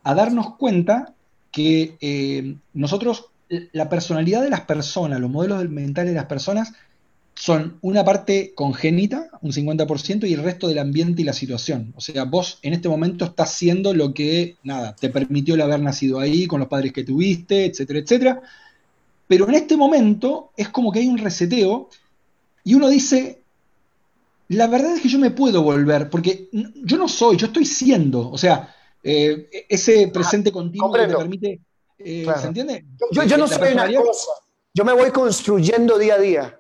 [0.04, 1.14] a darnos cuenta
[1.52, 6.74] que eh, nosotros la personalidad de las personas, los modelos mentales de las personas
[7.34, 11.94] son una parte congénita, un 50%, y el resto del ambiente y la situación.
[11.96, 15.80] O sea, vos en este momento estás siendo lo que, nada, te permitió el haber
[15.80, 18.42] nacido ahí, con los padres que tuviste, etcétera, etcétera.
[19.28, 21.90] Pero en este momento es como que hay un reseteo
[22.66, 23.42] y uno dice,
[24.50, 28.30] la verdad es que yo me puedo volver, porque yo no soy, yo estoy siendo.
[28.30, 31.62] O sea, eh, ese presente continuo que te permite
[32.00, 32.86] eh, ¿Se entiende?
[33.12, 34.32] Yo, yo no soy una cosa.
[34.74, 36.60] Yo me voy construyendo día a día.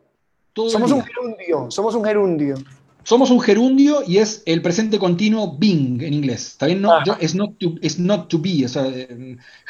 [0.53, 2.55] somos un gerundio, somos un gerundio.
[3.03, 6.49] Somos un gerundio y es el presente continuo being en inglés.
[6.49, 6.81] ¿Está bien?
[6.81, 8.65] No, es, not to, not to be.
[8.65, 8.85] O sea,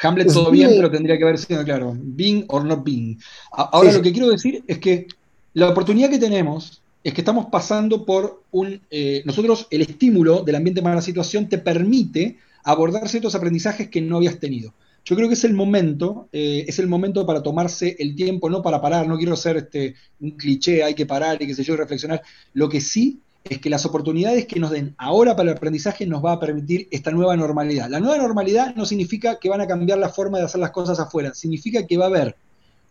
[0.02, 1.96] Hamlet todo bien, pero tendría que haber sido claro.
[1.96, 3.18] Being or not being.
[3.52, 5.08] Ahora lo que quiero decir es que
[5.54, 8.82] la oportunidad que tenemos es que estamos pasando por un...
[8.90, 14.02] Eh, nosotros, el estímulo del ambiente para la situación te permite abordar ciertos aprendizajes que
[14.02, 14.74] no habías tenido.
[15.06, 18.62] Yo creo que es el momento, eh, es el momento para tomarse el tiempo, no
[18.62, 21.76] para parar, no quiero ser este, un cliché, hay que parar y qué sé yo,
[21.76, 22.22] reflexionar.
[22.54, 26.24] Lo que sí es que las oportunidades que nos den ahora para el aprendizaje nos
[26.24, 27.90] va a permitir esta nueva normalidad.
[27.90, 31.00] La nueva normalidad no significa que van a cambiar la forma de hacer las cosas
[31.00, 32.36] afuera, significa que va a haber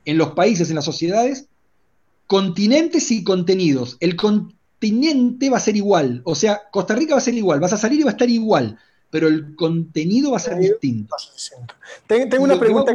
[0.04, 1.46] en los países, en las sociedades,
[2.26, 3.96] continentes y contenidos.
[4.00, 7.72] El continente va a ser igual, o sea, Costa Rica va a ser igual, vas
[7.72, 8.78] a salir y va a estar igual
[9.10, 11.16] pero el contenido va a ser distinto.
[12.06, 12.92] Tengo una pregunta.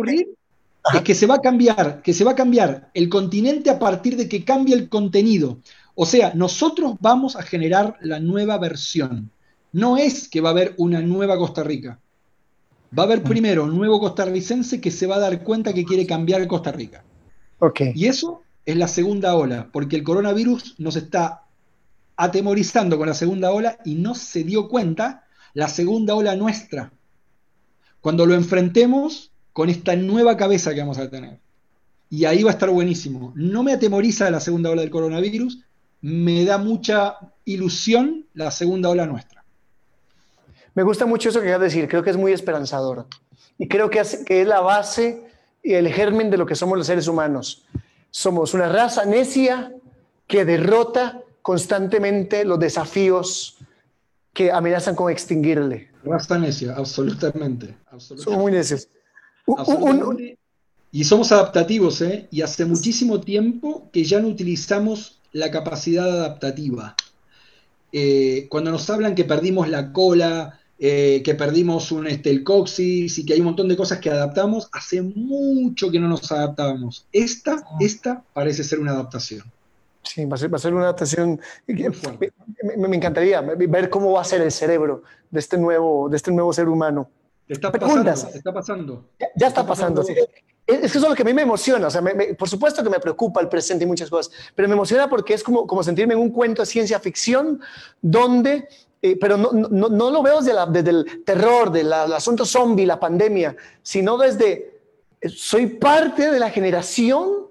[0.91, 3.79] Que es que se va a cambiar, que se va a cambiar el continente a
[3.79, 5.59] partir de que cambie el contenido.
[5.95, 9.31] O sea, nosotros vamos a generar la nueva versión.
[9.71, 11.99] No es que va a haber una nueva Costa Rica.
[12.97, 13.23] Va a haber mm.
[13.23, 17.03] primero un nuevo costarricense que se va a dar cuenta que quiere cambiar Costa Rica.
[17.59, 17.93] Okay.
[17.95, 21.43] Y eso es la segunda ola, porque el coronavirus nos está
[22.15, 25.22] atemorizando con la segunda ola y no se dio cuenta
[25.53, 26.91] la segunda ola nuestra,
[28.01, 31.39] cuando lo enfrentemos con esta nueva cabeza que vamos a tener.
[32.09, 33.33] Y ahí va a estar buenísimo.
[33.35, 35.59] No me atemoriza la segunda ola del coronavirus,
[36.01, 39.43] me da mucha ilusión la segunda ola nuestra.
[40.75, 43.07] Me gusta mucho eso que acabas de decir, creo que es muy esperanzador.
[43.57, 45.27] Y creo que es, que es la base
[45.61, 47.65] y el germen de lo que somos los seres humanos.
[48.09, 49.71] Somos una raza necia
[50.27, 53.57] que derrota constantemente los desafíos
[54.33, 55.89] que amenazan con extinguirle.
[56.03, 57.75] Raza necia, absolutamente.
[57.97, 58.89] Somos muy necios.
[60.91, 62.27] y somos adaptativos, ¿eh?
[62.31, 66.95] Y hace muchísimo tiempo que ya no utilizamos la capacidad adaptativa.
[67.91, 73.17] Eh, cuando nos hablan que perdimos la cola, eh, que perdimos un, este, el coxis
[73.19, 77.05] y que hay un montón de cosas que adaptamos, hace mucho que no nos adaptábamos.
[77.11, 77.77] Esta, ah.
[77.79, 79.43] esta parece ser una adaptación.
[80.03, 81.39] Sí, va a ser, va a ser una adaptación.
[81.67, 86.31] Me, me, encantaría ver cómo va a ser el cerebro de este nuevo, de este
[86.31, 87.09] nuevo ser humano.
[87.47, 89.05] Está pasando, está pasando.
[89.35, 90.13] Ya, está, pasando, sí.
[90.65, 91.87] Es que eso es lo que a mí me emociona.
[91.87, 92.01] O sea,
[92.37, 95.43] por supuesto que me preocupa el presente y muchas cosas, pero me emociona porque es
[95.43, 97.59] como, como sentirme en un cuento de ciencia ficción
[98.01, 98.69] donde,
[99.01, 102.85] eh, pero no, no, no, lo veo desde, la, desde el terror, del asunto zombie,
[102.85, 104.79] la pandemia, sino desde,
[105.19, 107.47] eh, soy parte de la generación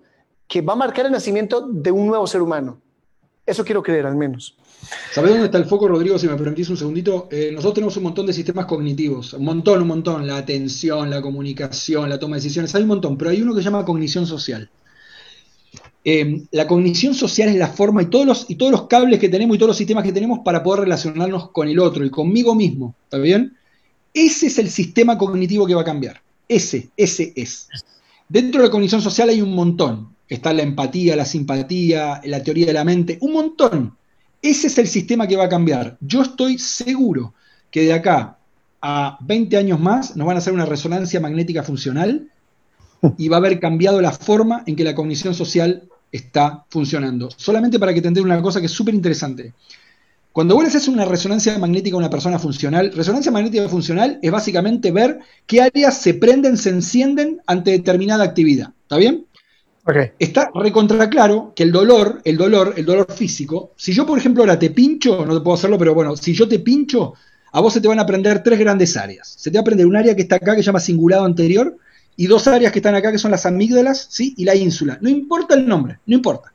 [0.53, 2.79] que va a marcar el nacimiento de un nuevo ser humano.
[3.47, 4.55] Eso quiero creer, al menos.
[5.11, 6.19] ¿Sabes dónde está el foco, Rodrigo?
[6.19, 7.27] Si me permitís un segundito.
[7.31, 10.27] Eh, nosotros tenemos un montón de sistemas cognitivos, un montón, un montón.
[10.27, 13.63] La atención, la comunicación, la toma de decisiones, hay un montón, pero hay uno que
[13.63, 14.69] se llama cognición social.
[16.05, 19.31] Eh, la cognición social es la forma y todos, los, y todos los cables que
[19.31, 22.55] tenemos y todos los sistemas que tenemos para poder relacionarnos con el otro y conmigo
[22.55, 22.95] mismo.
[23.05, 23.57] ¿Está bien?
[24.13, 26.21] Ese es el sistema cognitivo que va a cambiar.
[26.47, 27.69] Ese, ese es.
[28.29, 32.67] Dentro de la cognición social hay un montón está la empatía, la simpatía, la teoría
[32.67, 33.97] de la mente, un montón.
[34.41, 35.97] Ese es el sistema que va a cambiar.
[36.01, 37.35] Yo estoy seguro
[37.71, 38.39] que de acá
[38.81, 42.29] a 20 años más nos van a hacer una resonancia magnética funcional
[43.19, 47.29] y va a haber cambiado la forma en que la cognición social está funcionando.
[47.37, 49.55] Solamente para que te una cosa que es súper interesante.
[50.33, 54.91] Cuando vos haces una resonancia magnética a una persona funcional, resonancia magnética funcional es básicamente
[54.91, 58.71] ver qué áreas se prenden, se encienden ante determinada actividad.
[58.83, 59.27] ¿Está bien?
[60.19, 64.43] Está recontra claro que el dolor, el dolor, el dolor físico, si yo por ejemplo
[64.43, 67.15] ahora te pincho, no te puedo hacerlo, pero bueno, si yo te pincho,
[67.51, 69.35] a vos se te van a aprender tres grandes áreas.
[69.37, 71.77] Se te va a aprender un área que está acá que se llama cingulado anterior
[72.17, 74.35] y dos áreas que están acá que son las amígdalas, ¿sí?
[74.37, 74.99] Y la ínsula.
[75.01, 76.53] No importa el nombre, no importa.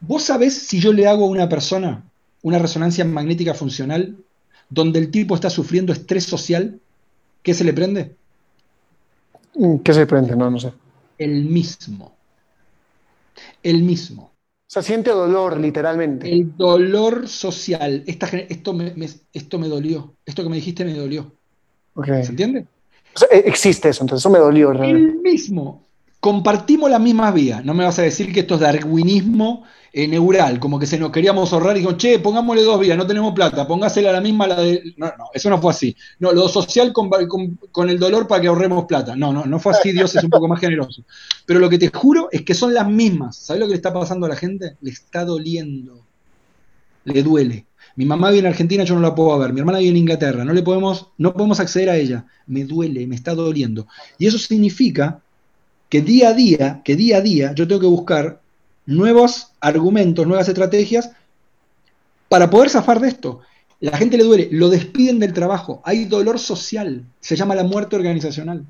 [0.00, 2.02] ¿Vos sabés si yo le hago a una persona
[2.42, 4.16] una resonancia magnética funcional
[4.68, 6.78] donde el tipo está sufriendo estrés social,
[7.42, 8.14] ¿qué se le prende?
[9.82, 10.36] ¿Qué se prende?
[10.36, 10.72] No, no sé
[11.18, 12.16] el mismo.
[13.62, 14.32] El mismo.
[14.66, 16.32] O sea, siente dolor, literalmente.
[16.32, 18.02] El dolor social.
[18.06, 18.94] esto, me,
[19.32, 20.16] esto me dolió.
[20.24, 21.32] Esto que me dijiste me dolió.
[22.04, 22.66] ¿Se entiende?
[23.30, 24.72] E, existe eso, entonces eso me dolió.
[24.72, 25.84] El mismo.
[26.24, 27.60] Compartimos la misma vía.
[27.62, 31.10] No me vas a decir que esto es darwinismo eh, neural, como que se nos
[31.10, 34.58] queríamos ahorrar y digo, che, pongámosle dos vías, no tenemos plata, póngasela la misma la
[34.58, 34.94] de.
[34.96, 35.94] No, no, eso no fue así.
[36.20, 37.10] No, lo social con,
[37.70, 39.14] con, el dolor para que ahorremos plata.
[39.14, 41.04] No, no, no fue así, Dios es un poco más generoso.
[41.44, 43.36] Pero lo que te juro es que son las mismas.
[43.36, 44.78] ¿Sabes lo que le está pasando a la gente?
[44.80, 46.06] Le está doliendo.
[47.04, 47.66] Le duele.
[47.96, 49.52] Mi mamá vive en Argentina, yo no la puedo ver.
[49.52, 52.24] Mi hermana vive en Inglaterra, no le podemos, no podemos acceder a ella.
[52.46, 53.86] Me duele, me está doliendo.
[54.16, 55.20] Y eso significa
[55.88, 58.40] que día a día, que día a día, yo tengo que buscar
[58.86, 61.10] nuevos argumentos, nuevas estrategias
[62.28, 63.40] para poder zafar de esto.
[63.80, 67.96] La gente le duele, lo despiden del trabajo, hay dolor social, se llama la muerte
[67.96, 68.64] organizacional.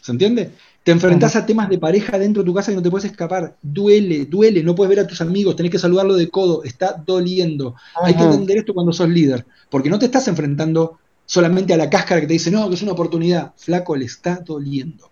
[0.00, 0.50] ¿Se entiende?
[0.82, 3.56] Te enfrentas a temas de pareja dentro de tu casa y no te puedes escapar.
[3.60, 7.74] Duele, duele, no puedes ver a tus amigos, tenés que saludarlo de codo, está doliendo.
[8.02, 11.90] Hay que entender esto cuando sos líder, porque no te estás enfrentando solamente a la
[11.90, 13.52] cáscara que te dice, no, que es una oportunidad.
[13.56, 15.10] Flaco, le está doliendo.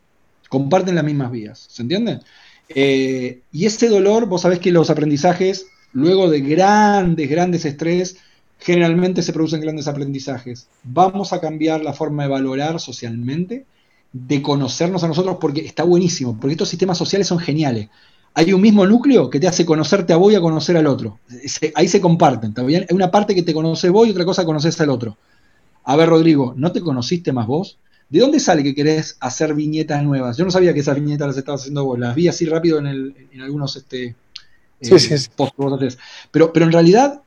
[0.48, 2.20] Comparten las mismas vías, ¿se entiende?
[2.68, 8.18] Eh, y ese dolor, vos sabés que los aprendizajes, luego de grandes, grandes estrés,
[8.58, 10.68] generalmente se producen grandes aprendizajes.
[10.84, 13.66] Vamos a cambiar la forma de valorar socialmente,
[14.12, 17.88] de conocernos a nosotros, porque está buenísimo, porque estos sistemas sociales son geniales.
[18.34, 21.18] Hay un mismo núcleo que te hace conocerte a vos y a conocer al otro.
[21.74, 22.86] ahí se comparten, ¿está bien?
[22.88, 25.16] Hay una parte que te conoce vos y otra cosa conoces al otro.
[25.84, 27.78] A ver, Rodrigo, ¿no te conociste más vos?
[28.08, 30.36] ¿De dónde sale que querés hacer viñetas nuevas?
[30.36, 32.86] Yo no sabía que esas viñetas las estabas haciendo vos, las vi así rápido en,
[32.86, 34.16] en algunos este,
[34.80, 35.30] sí, sí, sí.
[35.36, 35.88] Eh,
[36.30, 37.20] pero, pero en realidad,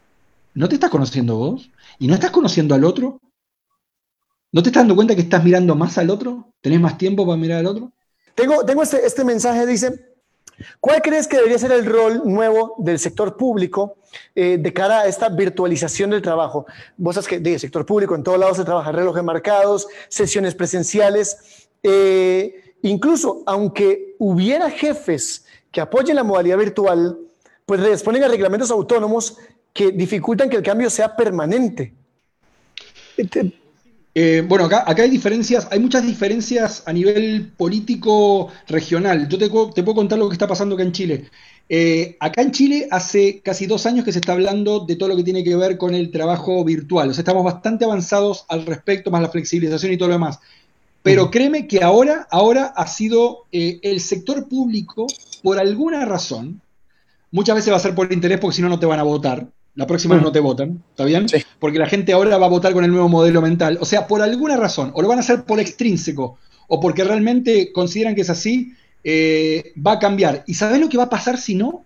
[0.55, 1.69] ¿no te estás conociendo vos?
[1.99, 3.19] ¿Y no estás conociendo al otro?
[4.51, 6.51] ¿No te estás dando cuenta que estás mirando más al otro?
[6.61, 7.91] ¿Tenés más tiempo para mirar al otro?
[8.35, 10.10] Tengo, tengo este, este mensaje, dice,
[10.79, 13.97] ¿Cuál crees que debería ser el rol nuevo del sector público
[14.35, 16.65] eh, de cara a esta virtualización del trabajo?
[16.97, 21.67] Vos sabes que el sector público en todos lados se trabaja relojes marcados, sesiones presenciales,
[21.83, 27.17] eh, incluso aunque hubiera jefes que apoyen la modalidad virtual,
[27.65, 29.37] pues responden a reglamentos autónomos
[29.73, 31.93] que dificultan que el cambio sea permanente.
[34.13, 39.27] Eh, bueno, acá, hay diferencias, hay muchas diferencias a nivel político regional.
[39.29, 41.29] Yo te, puedo contar lo que está pasando acá en Chile.
[41.69, 45.15] Eh, acá en Chile hace casi dos años que se está hablando de todo lo
[45.15, 47.09] que tiene que ver con el trabajo virtual.
[47.09, 50.39] O sea, estamos bastante avanzados al respecto, más la flexibilización y todo lo demás.
[51.03, 55.07] Pero créeme que ahora, ahora ha sido eh, el sector público,
[55.41, 56.61] por alguna razón,
[57.31, 59.47] muchas veces va a ser por interés porque si no, no te van a votar.
[59.75, 61.27] La próxima no te votan, ¿está bien?
[61.59, 63.77] Porque la gente ahora va a votar con el nuevo modelo mental.
[63.79, 67.71] O sea, por alguna razón, o lo van a hacer por extrínseco, o porque realmente
[67.71, 70.43] consideran que es así, eh, va a cambiar.
[70.45, 71.85] ¿Y sabes lo que va a pasar si no?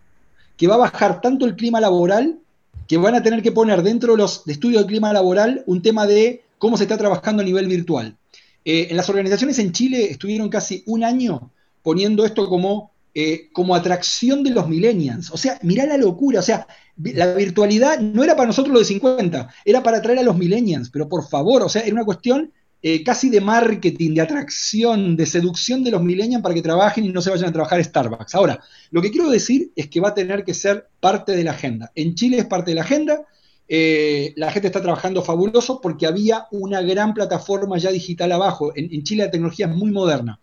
[0.58, 2.40] Que va a bajar tanto el clima laboral
[2.88, 6.06] que van a tener que poner dentro de los estudios de clima laboral un tema
[6.08, 8.16] de cómo se está trabajando a nivel virtual.
[8.64, 11.52] Eh, en las organizaciones en Chile estuvieron casi un año
[11.84, 15.32] poniendo esto como eh, como atracción de los millennials.
[15.32, 16.42] O sea, mirá la locura.
[16.42, 20.24] O sea, la virtualidad no era para nosotros lo de 50, era para atraer a
[20.24, 20.90] los millennials.
[20.90, 22.52] Pero por favor, o sea, era una cuestión
[22.82, 27.08] eh, casi de marketing, de atracción, de seducción de los millennials para que trabajen y
[27.08, 28.36] no se vayan a trabajar Starbucks.
[28.36, 28.60] Ahora,
[28.92, 31.94] lo que quiero decir es que va a tener que ser parte de la agenda.
[31.96, 33.22] En Chile es parte de la agenda.
[33.70, 38.74] Eh, la gente está trabajando fabuloso porque había una gran plataforma ya digital abajo.
[38.76, 40.42] en Chile la tecnología es muy moderna.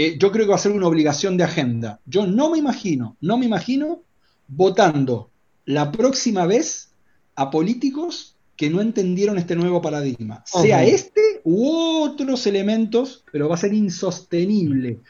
[0.00, 1.98] Eh, yo creo que va a ser una obligación de agenda.
[2.06, 4.02] Yo no me imagino, no me imagino
[4.46, 5.32] votando
[5.64, 6.90] la próxima vez
[7.34, 13.56] a políticos que no entendieron este nuevo paradigma, sea este u otros elementos, pero va
[13.56, 15.00] a ser insostenible.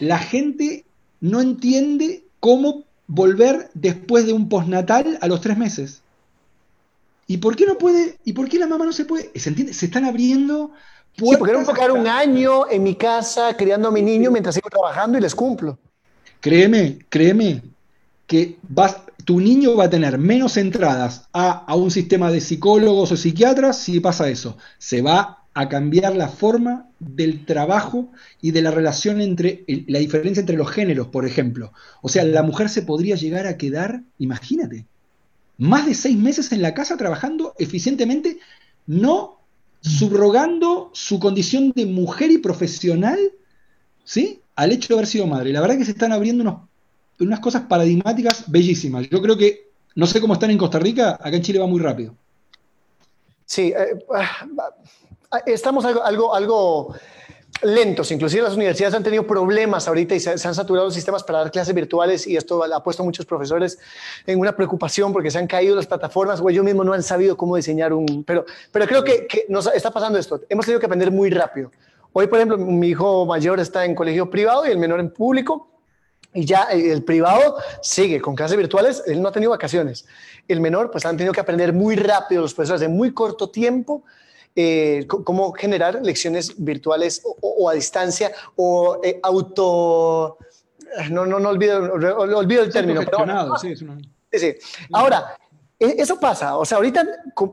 [0.00, 0.84] La gente
[1.22, 6.02] no entiende cómo volver después de un postnatal a los tres meses.
[7.26, 8.18] ¿Y por qué no puede?
[8.22, 9.30] ¿Y por qué la mamá no se puede?
[9.34, 9.72] ¿Se entiende?
[9.72, 10.72] Se están abriendo
[11.16, 15.16] Sí, porque enfocar un año en mi casa criando a mi niño mientras sigo trabajando
[15.16, 15.78] y les cumplo.
[16.40, 17.62] Créeme, créeme
[18.26, 23.16] que vas, tu niño va a tener menos entradas a, un sistema de psicólogos o
[23.16, 24.58] psiquiatras si pasa eso.
[24.78, 28.10] Se va a cambiar la forma del trabajo
[28.42, 31.72] y de la relación entre la diferencia entre los géneros, por ejemplo.
[32.02, 34.84] O sea, la mujer se podría llegar a quedar, imagínate,
[35.56, 38.38] más de seis meses en la casa trabajando eficientemente,
[38.86, 39.35] no
[39.86, 43.18] subrogando su condición de mujer y profesional,
[44.04, 44.40] ¿sí?
[44.54, 45.52] Al hecho de haber sido madre.
[45.52, 46.68] La verdad que se están abriendo
[47.20, 49.08] unas cosas paradigmáticas bellísimas.
[49.08, 51.80] Yo creo que, no sé cómo están en Costa Rica, acá en Chile va muy
[51.80, 52.14] rápido.
[53.44, 54.04] Sí, eh,
[55.30, 56.96] ah, estamos algo, algo, algo
[57.62, 58.10] lentos.
[58.10, 61.50] Inclusive las universidades han tenido problemas ahorita y se, han saturado los sistemas para dar
[61.50, 63.78] clases virtuales y esto ha puesto a muchos profesores
[64.26, 67.36] en una preocupación porque se han caído las plataformas o ellos mismos no han sabido
[67.36, 68.24] cómo diseñar un...
[68.24, 70.40] Pero, pero creo que, nos está pasando esto.
[70.48, 71.70] Hemos tenido que aprender muy rápido.
[72.12, 75.68] Hoy, por ejemplo, mi hijo mayor está en colegio privado y el menor en público.
[76.32, 80.04] Y ya el privado sigue con clases virtuales, él no ha tenido vacaciones.
[80.46, 84.04] El menor, pues han tenido que aprender muy rápido los profesores en muy corto tiempo
[84.56, 90.38] eh, cómo generar lecciones virtuales o, a distancia o eh, auto...
[91.10, 93.02] No, no, no olvido, olvido el término.
[93.04, 94.54] Pero, sí, sí,
[94.92, 95.36] Ahora,
[95.78, 96.56] e, eso pasa.
[96.56, 97.04] O sea, ahorita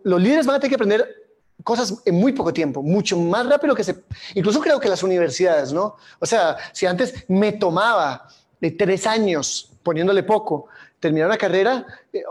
[0.04, 1.24] los líderes van a tener que aprender
[1.64, 4.04] cosas en muy poco tiempo, mucho más rápido que se...
[4.36, 5.98] Incluso creo que las universidades, ¿no?
[6.20, 8.28] O sea, si antes me tomaba
[8.62, 10.68] de tres años poniéndole poco,
[11.00, 12.24] terminar una carrera, eh,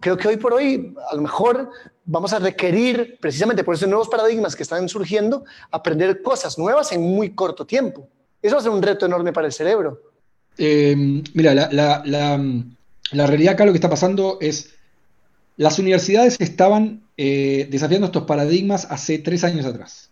[0.00, 1.70] creo que hoy por hoy a lo mejor
[2.06, 7.02] vamos a requerir, precisamente por esos nuevos paradigmas que están surgiendo, aprender cosas nuevas en
[7.02, 8.08] muy corto tiempo.
[8.40, 10.00] Eso va a ser un reto enorme para el cerebro.
[10.56, 10.94] Eh,
[11.34, 14.74] mira, la, realidad acá lo que está pasando es,
[15.56, 20.10] las universidades estaban eh, desafiando estos paradigmas hace tres años atrás.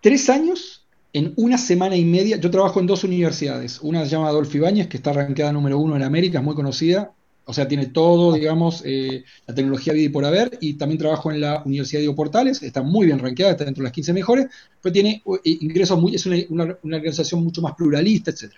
[0.00, 2.36] Tres años en una semana y media.
[2.36, 3.80] Yo trabajo en dos universidades.
[3.80, 7.12] Una se llama Adolfo Ibáñez, que está rankeada número uno en América, es muy conocida.
[7.48, 10.58] O sea, tiene todo, digamos, eh, la tecnología vida y por haber.
[10.60, 13.86] Y también trabajo en la Universidad de Portales, está muy bien rankeada, está dentro de
[13.86, 14.46] las 15 mejores.
[14.82, 16.16] Pero tiene eh, ingresos muy.
[16.16, 18.52] Es una, organización mucho más pluralista, etc.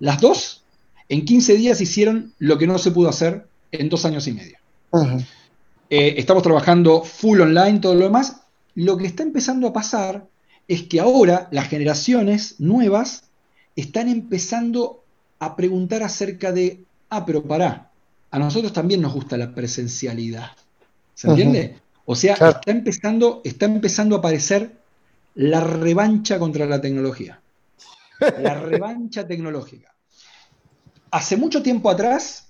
[0.00, 0.64] Las dos,
[1.10, 4.56] en 15 días hicieron lo que no se pudo hacer en dos años y medio.
[5.90, 8.40] Eh, estamos trabajando full online, todo lo demás.
[8.74, 10.26] Lo que está empezando a pasar
[10.68, 13.24] es que ahora las generaciones nuevas
[13.76, 15.04] están empezando
[15.38, 17.85] a preguntar acerca de, ah, pero pará,
[18.36, 20.50] a nosotros también nos gusta la presencialidad.
[21.14, 21.78] ¿Se entiende?
[22.04, 24.72] O sea, está, empezando, está empezando a aparecer
[25.36, 27.40] la revancha contra la tecnología.
[28.20, 29.94] La revancha tecnológica.
[31.10, 32.48] Hace mucho tiempo atrás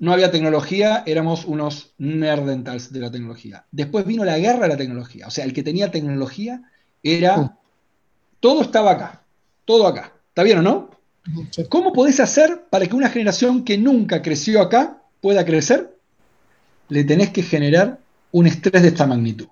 [0.00, 3.64] no había tecnología, éramos unos nerdentals de la tecnología.
[3.70, 5.28] Después vino la guerra de la tecnología.
[5.28, 6.62] O sea, el que tenía tecnología
[7.04, 7.56] era, mm.
[8.40, 9.22] todo estaba acá,
[9.64, 10.14] todo acá.
[10.30, 10.85] ¿Está bien o no?
[11.68, 15.96] ¿Cómo podés hacer para que una generación que nunca creció acá pueda crecer?
[16.88, 17.98] Le tenés que generar
[18.32, 19.48] un estrés de esta magnitud.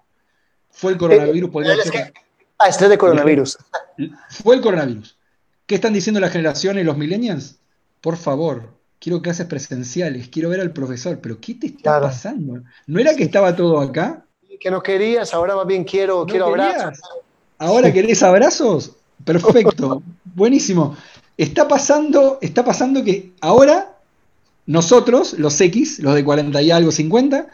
[0.71, 2.13] Fue el coronavirus, podría ser.
[2.59, 3.59] Ah, estrés de coronavirus.
[4.29, 5.17] Fue el coronavirus.
[5.67, 7.59] ¿Qué están diciendo las generaciones los millennials?
[8.01, 12.63] Por favor, quiero clases presenciales, quiero ver al profesor, pero ¿qué te está pasando?
[12.87, 14.25] ¿No era que estaba todo acá?
[14.61, 17.01] Que no querías, ahora más bien quiero, quiero abrazos.
[17.59, 18.93] ¿Ahora querés abrazos?
[19.25, 20.03] Perfecto,
[20.35, 20.97] buenísimo.
[21.37, 23.97] Está pasando, está pasando que ahora
[24.67, 27.49] nosotros, los X, los de 40 y algo, 50,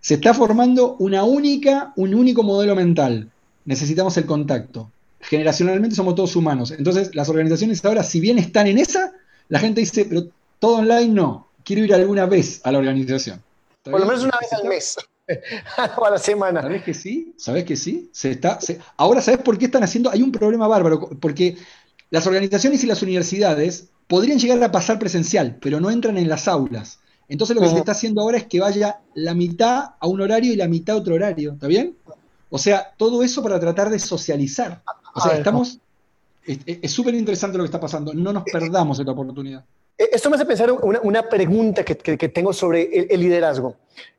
[0.00, 3.30] se está formando una única, un único modelo mental.
[3.64, 4.90] Necesitamos el contacto.
[5.20, 6.70] Generacionalmente somos todos humanos.
[6.70, 9.12] Entonces, las organizaciones ahora, si bien están en esa,
[9.48, 11.48] la gente dice, pero todo online no.
[11.64, 13.42] Quiero ir alguna vez a la organización.
[13.82, 14.96] Por lo menos una vez al mes.
[15.76, 16.62] a la semana.
[16.62, 17.34] ¿Sabes que sí?
[17.36, 18.08] ¿Sabes que sí?
[18.12, 18.58] Se está,
[18.96, 20.10] Ahora, ¿sabes por qué están haciendo?
[20.10, 21.56] Hay un problema bárbaro, porque
[22.10, 26.48] las organizaciones y las universidades podrían llegar a pasar presencial, pero no entran en las
[26.48, 27.00] aulas.
[27.28, 30.52] Entonces lo que se está haciendo ahora es que vaya la mitad a un horario
[30.52, 31.96] y la mitad a otro horario, ¿está bien?
[32.50, 34.82] O sea, todo eso para tratar de socializar.
[35.14, 35.80] O sea, estamos...
[36.44, 38.14] Es súper interesante lo que está pasando.
[38.14, 39.64] No nos perdamos esta oportunidad.
[39.98, 43.76] Eh, esto me hace pensar una, una pregunta que, que, tengo sobre el, liderazgo.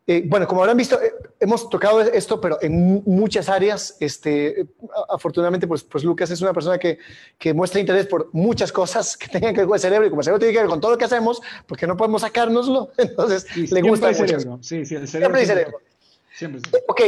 [0.07, 3.95] Eh, bueno, como habrán visto, eh, hemos tocado esto, pero en muchas áreas.
[3.99, 4.65] Este,
[5.09, 6.97] afortunadamente, pues, pues Lucas es una persona que,
[7.37, 10.21] que, muestra interés por muchas cosas que tengan que ver con el cerebro y como
[10.21, 12.91] el cerebro tiene que ver con todo lo que hacemos, porque no podemos sacárnoslo.
[12.97, 14.59] Entonces, le gusta el cerebro.
[14.61, 15.37] Sí, sí, el cerebro.
[15.37, 15.81] Siempre hay cerebro.
[16.33, 16.83] Siempre, siempre.
[16.87, 17.01] Ok,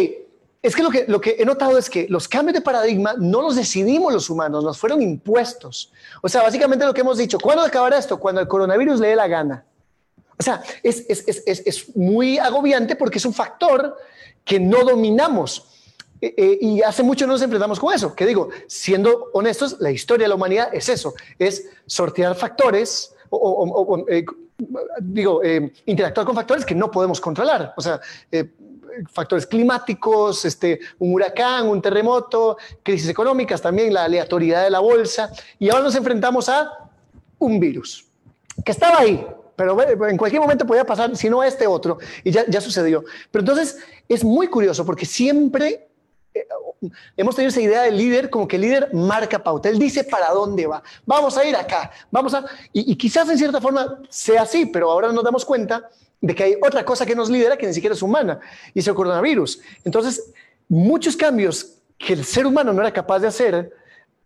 [0.61, 4.11] es que lo, que he notado es que los cambios de paradigma no los decidimos
[4.11, 5.91] los humanos, nos fueron impuestos.
[6.21, 8.19] O sea, básicamente lo que hemos dicho, ¿cuándo acabará esto?
[8.19, 9.63] Cuando el coronavirus le dé la gana.
[10.37, 13.97] O sea, es, muy agobiante porque es un factor
[14.43, 15.65] que no dominamos.
[16.21, 18.13] Eh, eh, y hace mucho no nos enfrentamos con eso.
[18.13, 24.05] Que digo, siendo honestos, la historia de la humanidad es eso, es sortear factores o,
[24.09, 24.25] eh,
[25.01, 25.41] digo,
[25.85, 27.73] interactuar con factores que no podemos controlar.
[27.77, 28.01] O sea,
[29.11, 35.31] factores climáticos, este, un huracán, un terremoto, crisis económicas, también la aleatoriedad de la bolsa.
[35.57, 36.89] Y ahora nos enfrentamos a
[37.37, 38.05] un virus
[38.63, 39.25] que estaba ahí,
[39.55, 39.77] pero
[40.07, 43.03] en cualquier momento podía pasar, si no este otro, y ya, ya sucedió.
[43.31, 43.77] Pero entonces
[44.07, 45.87] es muy curioso porque siempre
[46.33, 46.45] eh,
[47.17, 50.29] hemos tenido esa idea del líder como que el líder marca pauta, él dice para
[50.31, 52.45] dónde va, vamos a ir acá, vamos a...
[52.73, 55.89] Y, quizás en cierta forma sea así, pero ahora nos damos cuenta
[56.21, 58.39] de que hay otra cosa que nos lidera que ni siquiera es humana,
[58.73, 59.61] y es el coronavirus.
[59.85, 60.31] Entonces,
[60.67, 63.73] muchos cambios que el ser humano no era capaz de hacer,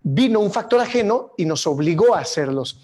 [0.01, 2.80] vino un factor ajeno y nos obligó a hacerlos.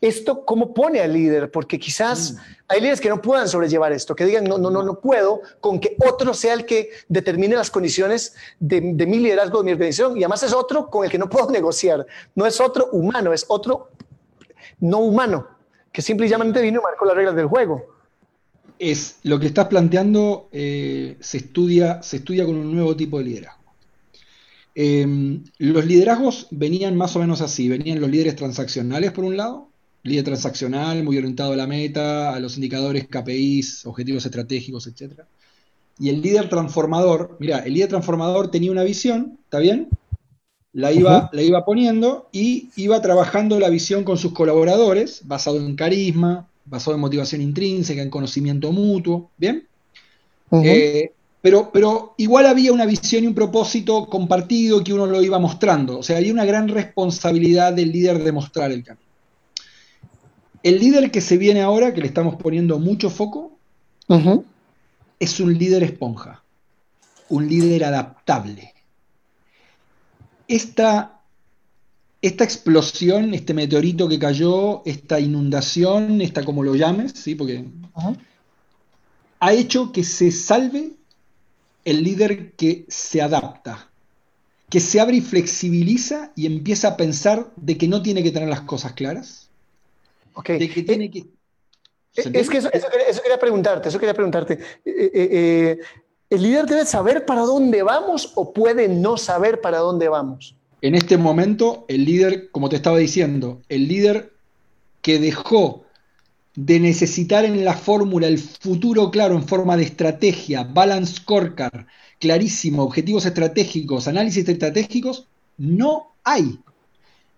[0.00, 1.50] ¿Esto cómo pone al líder?
[1.50, 2.36] Porque quizás mm.
[2.68, 5.80] hay líderes que no puedan sobrellevar esto, que digan, no, no, no, no puedo con
[5.80, 10.16] que otro sea el que determine las condiciones de, mi liderazgo, de mi organización.
[10.16, 12.06] Y además es otro con el que no puedo negociar.
[12.34, 13.90] No es otro humano, es otro
[14.80, 15.48] no humano,
[15.92, 17.98] que simplemente vino y marcó las reglas del juego
[18.78, 23.24] es lo que estás planteando eh, se, estudia, se estudia con un nuevo tipo de
[23.24, 23.58] liderazgo.
[24.74, 29.67] Em, los liderazgos venían más o menos así, venían los líderes transaccionales por un lado,
[30.02, 35.22] líder transaccional muy orientado a la meta, a los indicadores KPIs, objetivos estratégicos, etc.
[35.98, 39.88] Y el líder transformador, mira, el líder transformador tenía una visión, ¿está bien?
[40.72, 45.74] La iba, la iba poniendo y iba trabajando la visión con sus colaboradores, basado en
[45.74, 49.66] carisma, basado en motivación intrínseca, en conocimiento mutuo, ¿bien?
[50.52, 55.38] Eh, pero, pero igual había una visión y un propósito compartido que uno lo iba
[55.38, 55.98] mostrando.
[55.98, 59.07] O sea, había una gran responsabilidad del líder de mostrar el camino.
[60.68, 63.58] El líder que se viene ahora, que le estamos poniendo mucho foco,
[65.18, 66.44] es un líder esponja,
[67.30, 68.74] un líder adaptable.
[70.46, 71.22] Esta,
[72.20, 77.34] esta explosión, este meteorito que cayó, esta inundación, esta como lo llames, ¿sí?
[77.34, 77.64] Porque
[79.40, 80.92] ha hecho que se salve
[81.86, 83.88] el líder que se adapta,
[84.68, 88.50] que se abre y flexibiliza y empieza a pensar de que no tiene que tener
[88.50, 89.47] las cosas claras.
[90.46, 91.26] De que tiene eh, que
[92.14, 92.68] es que eso,
[93.22, 94.54] quería preguntarte, eso quería preguntarte.
[94.54, 95.78] Eh, eh, eh,
[96.30, 100.56] ¿El líder debe saber para dónde vamos o puede no saber para dónde vamos?
[100.80, 104.32] En este momento, el líder, como te estaba diciendo, el líder
[105.00, 105.84] que dejó
[106.54, 111.86] de necesitar en la fórmula el futuro claro en forma de estrategia, balance scorecard,
[112.18, 116.58] clarísimo, objetivos estratégicos, análisis estratégicos, no hay.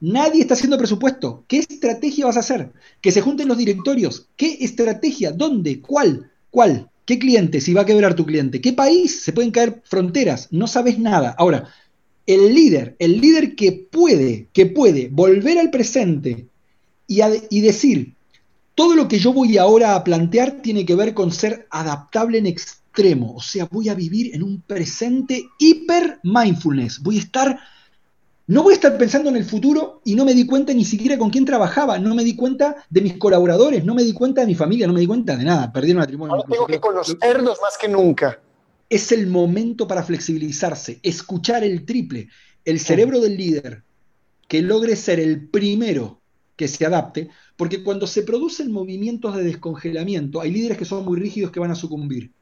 [0.00, 1.44] Nadie está haciendo presupuesto.
[1.46, 2.72] ¿Qué estrategia vas a hacer?
[3.02, 4.28] Que se junten los directorios.
[4.36, 5.30] ¿Qué estrategia?
[5.30, 5.80] ¿Dónde?
[5.80, 6.30] ¿Cuál?
[6.50, 6.90] ¿Cuál?
[7.04, 7.60] ¿Qué cliente?
[7.60, 8.60] Si va a quebrar tu cliente.
[8.60, 9.22] ¿Qué país?
[9.22, 10.48] Se pueden caer fronteras.
[10.50, 11.34] No sabes nada.
[11.36, 11.68] Ahora,
[12.26, 16.46] el líder, el líder que puede, que puede volver al presente
[17.06, 17.20] y,
[17.50, 18.14] y decir,
[18.74, 22.46] todo lo que yo voy ahora a plantear tiene que ver con ser adaptable en
[22.46, 23.34] extremo.
[23.34, 27.00] O sea, voy a vivir en un presente hiper mindfulness.
[27.00, 27.60] Voy a estar
[28.50, 31.16] no voy a estar pensando en el futuro y no me di cuenta ni siquiera
[31.16, 34.48] con quién trabajaba, no me di cuenta de mis colaboradores, no me di cuenta de
[34.48, 35.72] mi familia, no me di cuenta de nada.
[35.72, 36.34] Perdí el matrimonio.
[36.34, 38.40] Ahora tengo que conocerlos más que nunca.
[38.88, 42.28] Es el momento para flexibilizarse, escuchar el triple.
[42.64, 43.84] El cerebro del líder
[44.48, 46.20] que logre ser el primero
[46.56, 51.20] que se adapte, porque cuando se producen movimientos de descongelamiento, hay líderes que son muy
[51.20, 52.32] rígidos que van a sucumbir,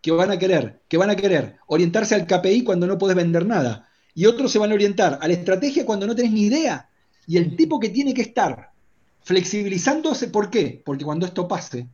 [0.00, 3.44] que van a querer, que van a querer orientarse al KPI cuando no puedes vender
[3.44, 6.88] nada y otros se van a orientar a la estrategia cuando no tenés ni idea.
[7.26, 8.72] Y el tipo que tiene que estar
[9.22, 10.82] flexibilizándose, ¿por qué?
[10.84, 11.88] Porque cuando esto pase,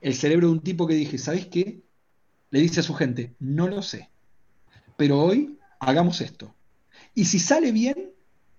[0.00, 1.82] el cerebro de un tipo que dije, ¿sabes qué?
[2.50, 4.10] Le dice a su gente, no lo sé,
[4.96, 6.54] pero hoy hagamos esto.
[7.14, 8.12] Y si sale bien,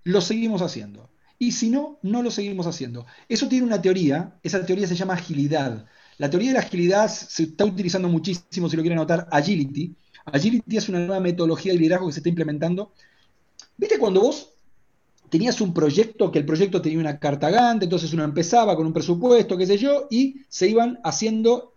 [0.04, 1.10] lo seguimos haciendo.
[1.38, 3.06] Y si no, no lo seguimos haciendo.
[3.28, 5.86] Eso tiene una teoría, esa teoría se llama agilidad.
[6.18, 9.96] La teoría de la agilidad se está utilizando muchísimo, si lo quieren notar, agility,
[10.26, 12.92] Agility es una nueva metodología de liderazgo que se está implementando.
[13.78, 14.54] ¿Viste cuando vos
[15.30, 18.94] tenías un proyecto, que el proyecto tenía una carta Gantt, entonces uno empezaba con un
[18.94, 21.74] presupuesto, qué sé yo, y se iban haciendo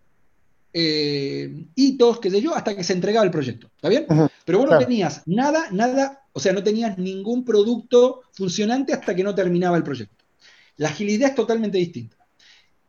[0.74, 3.70] eh, hitos, qué sé yo, hasta que se entregaba el proyecto.
[3.74, 4.06] ¿Está bien?
[4.44, 9.24] Pero vos no tenías nada, nada, o sea, no tenías ningún producto funcionante hasta que
[9.24, 10.22] no terminaba el proyecto.
[10.76, 12.16] La agilidad es totalmente distinta.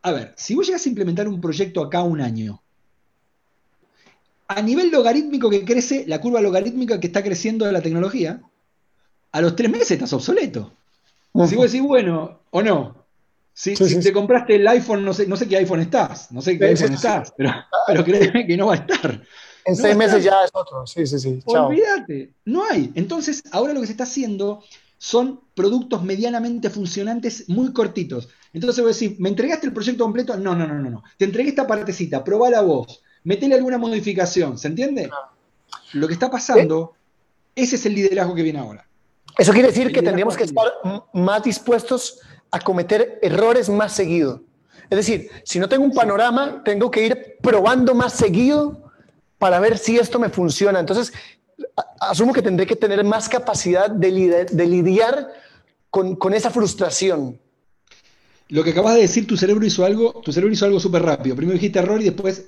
[0.01, 2.61] A ver, si vos llegas a implementar un proyecto acá un año,
[4.47, 8.41] a nivel logarítmico que crece, la curva logarítmica que está creciendo de la tecnología,
[9.31, 10.73] a los tres meses estás obsoleto.
[11.47, 13.05] Si vos decís, bueno, o no.
[13.53, 16.65] Si, te compraste el iPhone, no sé, no sé qué iPhone estás, no sé qué
[16.65, 17.51] iPhone estás, pero,
[17.87, 19.21] pero créeme que no va a estar.
[19.65, 21.39] En seis meses ya es otro, sí, sí, sí.
[21.45, 22.91] Olvídate, no hay.
[22.95, 24.63] Entonces, ahora lo que se está haciendo
[24.99, 28.29] son productos medianamente funcionantes muy cortitos.
[28.53, 30.37] Entonces voy a decir, ¿me entregaste el proyecto completo?
[30.37, 31.03] No, no, no, no, no.
[31.17, 35.09] Te entregué esta partecita, probala vos metele alguna modificación, ¿se entiende?
[35.91, 36.93] Lo que está pasando,
[37.53, 38.87] ese es el liderazgo que viene ahora.
[39.37, 40.63] Eso quiere decir que tendríamos que estar
[41.13, 42.21] más dispuestos
[42.51, 44.43] a cometer errores más seguido.
[44.89, 48.93] Es decir, si no tengo un panorama, tengo que ir probando más seguido
[49.37, 50.79] para ver si esto me funciona.
[50.79, 51.11] Entonces,
[51.99, 54.09] asumo que tendré que tener más capacidad de,
[54.65, 55.33] lidiar
[55.89, 57.37] con, con esa frustración
[58.49, 61.35] lo que acabas de decir, tu cerebro hizo algo, tu cerebro hizo algo súper rápido.
[61.35, 62.45] Primero dijiste error y después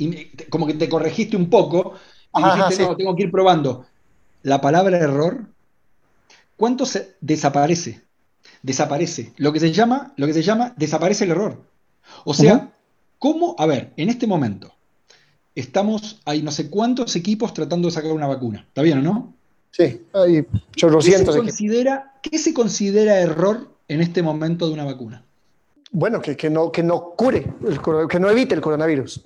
[0.49, 1.95] como que te corregiste un poco
[2.35, 3.85] y dijiste, no, tengo que ir probando.
[4.43, 5.45] La palabra error,
[6.55, 8.01] ¿cuánto se desaparece?
[8.61, 9.33] Desaparece.
[9.37, 11.61] Lo que se llama, lo que se llama, desaparece el error.
[12.23, 12.71] O sea,
[13.17, 13.55] ¿cómo?
[13.57, 14.73] A ver, en este momento,
[15.55, 18.65] estamos, hay no sé cuántos equipos tratando de sacar una vacuna.
[18.67, 19.33] ¿Está bien o no?
[19.71, 20.45] Sí, hay
[20.75, 21.35] chorrocientos.
[21.35, 25.25] ¿Qué considera, ¿Qué se considera error en este momento de una vacuna?
[25.91, 27.51] Bueno, que, no, que no cure,
[28.09, 29.25] que no evite el coronavirus.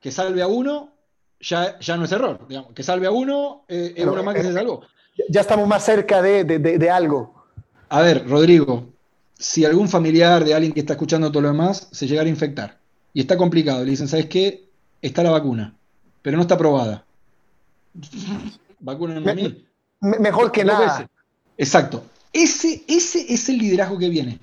[0.00, 0.92] Que salve a uno,
[1.40, 2.46] ya, ya no es error.
[2.48, 2.72] Digamos.
[2.72, 4.82] Que salve a uno, eh, es uno más que se salvó.
[5.28, 7.44] Ya estamos más cerca de, algo.
[7.88, 8.88] A ver, Rodrigo,
[9.38, 12.78] si algún familiar de alguien que está escuchando todo lo demás se llegara a infectar
[13.12, 14.68] y está complicado, le dicen, ¿sabes qué?
[15.02, 15.74] Está la vacuna,
[16.22, 17.04] pero no está aprobada.
[18.80, 19.66] vacuna en mí.
[20.00, 21.08] mejor que nada.
[21.56, 22.04] Exacto.
[22.32, 24.40] Ese, ese es el liderazgo que viene.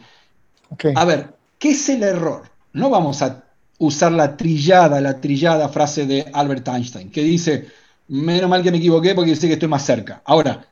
[0.96, 2.50] A ver, ¿Qué es el error?
[2.74, 3.44] No vamos a
[3.78, 7.68] usar la trillada, la trillada frase de Albert Einstein, que dice,
[8.08, 10.24] menos mal que me equivoqué porque sé que estoy más cerca.
[10.26, 10.66] Ahora,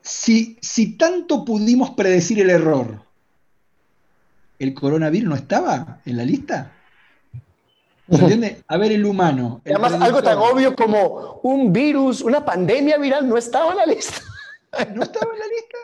[0.00, 3.02] si, si tanto pudimos predecir el error,
[4.58, 6.72] ¿el coronavirus no estaba en la lista?
[8.10, 8.62] ¿Se entiende?
[8.68, 9.60] A ver el humano.
[9.66, 14.16] Además, algo tan obvio como un virus, una pandemia viral, no estaba en la lista.
[14.94, 15.78] ¿No estaba en la lista?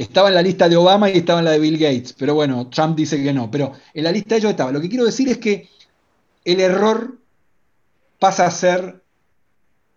[0.00, 2.70] Estaba en la lista de Obama y estaba en la de Bill Gates, pero bueno,
[2.70, 4.72] Trump dice que no, pero en la lista de ellos estaba.
[4.72, 5.68] Lo que quiero decir es que
[6.42, 7.18] el error
[8.18, 9.02] pasa a ser,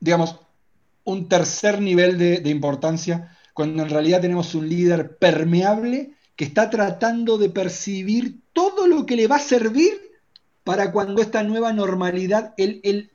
[0.01, 0.41] digamos,
[1.05, 7.37] un tercer nivel de, importancia, cuando en realidad tenemos un líder permeable que está tratando
[7.37, 9.93] de percibir todo lo que le va a servir
[10.65, 13.09] para cuando esta nueva normalidad, el,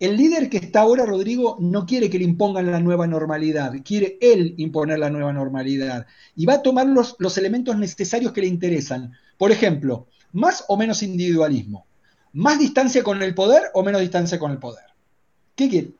[0.00, 4.54] líder que está ahora, Rodrigo, no quiere que le impongan la nueva normalidad, quiere él
[4.58, 6.06] imponer la nueva normalidad.
[6.36, 9.12] Y va a tomar los, los elementos necesarios que le interesan.
[9.38, 11.86] Por ejemplo, más o menos individualismo,
[12.32, 14.84] más distancia con el poder o menos distancia con el poder.
[15.54, 15.92] ¿Qué quiere?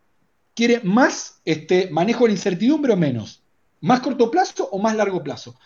[0.55, 3.43] ¿Quiere más este, manejo de la incertidumbre o menos?
[3.81, 5.57] ¿Más corto plazo o más largo plazo?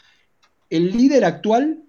[0.71, 1.83] El líder actual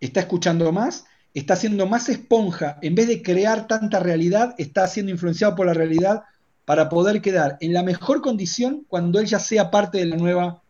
[0.00, 1.04] está escuchando más
[1.40, 5.74] está siendo más esponja, en vez de crear tanta realidad, está siendo influenciado por la
[5.74, 6.22] realidad
[6.64, 10.62] para poder quedar en la mejor condición cuando él ya sea parte de la nueva...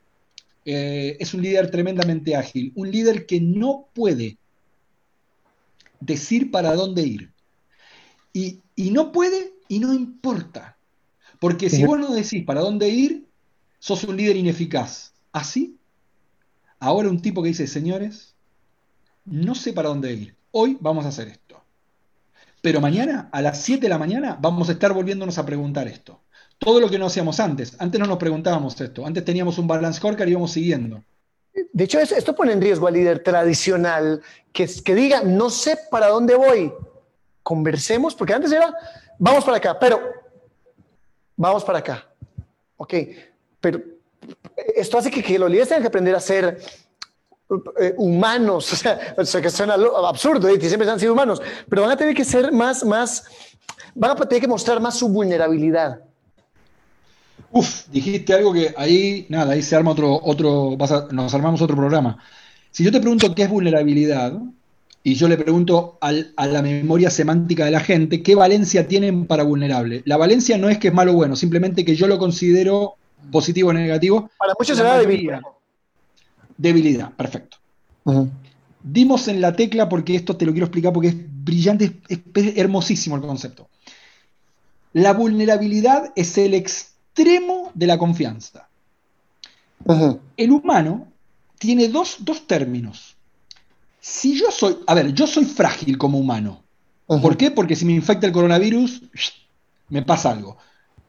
[0.69, 4.39] Eh, es un líder tremendamente ágil, un líder que no puede
[6.01, 7.33] decir para dónde ir.
[8.33, 8.61] Y,
[8.91, 10.77] no puede y no importa.
[11.39, 13.27] Porque si vos no decís para dónde ir,
[13.79, 15.13] sos un líder ineficaz.
[15.31, 15.77] ¿Así?
[16.81, 18.35] Ahora un tipo que dice, señores,
[19.25, 21.47] no sé para dónde ir hoy vamos a hacer esto.
[22.63, 26.21] Pero mañana, a las 7 de la mañana, vamos a estar volviéndonos a preguntar esto.
[26.59, 27.77] Todo lo que no hacíamos antes.
[27.79, 29.07] Antes no nos preguntábamos esto.
[29.07, 31.05] Antes teníamos un balance scorecard y íbamos siguiendo.
[31.73, 34.23] De hecho, esto pone en riesgo al líder tradicional
[34.53, 36.73] que, diga, no sé para dónde voy.
[37.43, 38.75] Conversemos, porque antes era,
[39.19, 40.01] vamos para acá, pero
[41.37, 42.09] vamos para acá.
[42.77, 42.95] Ok,
[43.61, 43.81] pero
[44.75, 46.59] esto hace que, que los líderes tengan que aprender a ser
[47.81, 49.75] eh, humanos, o sea, o sea, que suena
[50.09, 50.61] absurdo, ¿eh?
[50.61, 53.25] siempre han sido humanos, pero van a tener que ser más, más,
[53.95, 56.01] van a tener que mostrar más su vulnerabilidad.
[57.53, 60.77] Uf, dijiste algo que ahí, nada, ahí se arma otro, otro,
[61.13, 62.19] nos armamos otro programa.
[62.71, 64.33] Si yo te pregunto qué es vulnerabilidad,
[65.07, 69.27] y yo le pregunto al, a la memoria semántica de la gente, ¿qué valencia tienen
[69.27, 70.03] para vulnerable?
[70.05, 72.97] La valencia no es que es malo o bueno, simplemente que yo lo considero
[73.31, 74.29] positivo o negativo.
[74.37, 75.41] Para muchos será debilidad.
[76.57, 77.59] Debilidad, perfecto.
[78.83, 82.21] Dimos en la tecla porque esto te lo quiero explicar porque es brillante, es,
[82.57, 83.69] hermosísimo el concepto.
[84.93, 88.69] La vulnerabilidad es el extremo de la confianza.
[90.37, 91.09] El humano
[91.59, 93.17] tiene dos, términos.
[94.01, 96.63] Si yo soy, a ver, yo soy frágil como humano.
[97.07, 97.51] ¿Por qué?
[97.51, 99.03] Porque si me infecta el coronavirus,
[99.89, 100.57] me pasa algo.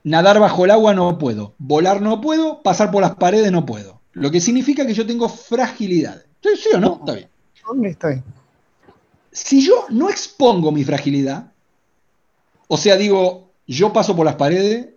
[0.03, 3.96] Nadar bajo el agua no puedo, volar no puedo, pasar por las paredes no puedo.
[4.18, 6.24] Lo que significa que yo tengo fragilidad.
[6.41, 6.97] ¿Sí o no?
[6.99, 7.30] Está bien.
[7.86, 8.24] Está bien.
[9.32, 11.51] Si yo no expongo mi fragilidad,
[12.68, 14.88] o sea, digo, yo paso por las paredes,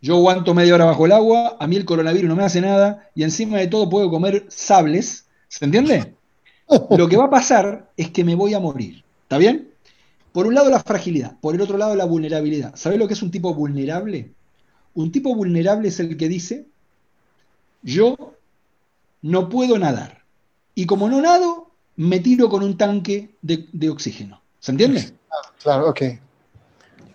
[0.00, 3.10] yo aguanto media hora bajo el agua, a mí el coronavirus no me hace nada,
[3.16, 6.14] y encima de todo puedo comer sables, ¿se entiende?
[6.96, 9.02] Lo que va a pasar es que me voy a morir.
[9.22, 9.70] ¿Está bien?
[10.30, 12.76] Por un lado la fragilidad, por el otro lado la vulnerabilidad.
[12.76, 14.30] ¿Sabes lo que es un tipo vulnerable?
[14.94, 16.66] Un tipo vulnerable es el que dice,
[17.82, 18.37] yo
[19.22, 20.24] no puedo nadar.
[20.74, 24.40] Y como no nado, me tiro con un tanque de, oxígeno.
[24.60, 25.12] ¿Se entiende?
[25.62, 26.02] Claro, ok.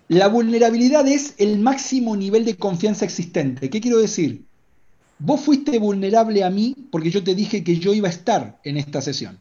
[0.10, 3.70] La vulnerabilidad es el máximo nivel de confianza existente.
[3.70, 4.46] ¿Qué quiero decir?
[5.20, 8.78] Vos fuiste vulnerable a mí porque yo te dije que yo iba a estar en
[8.78, 9.40] esta sesión.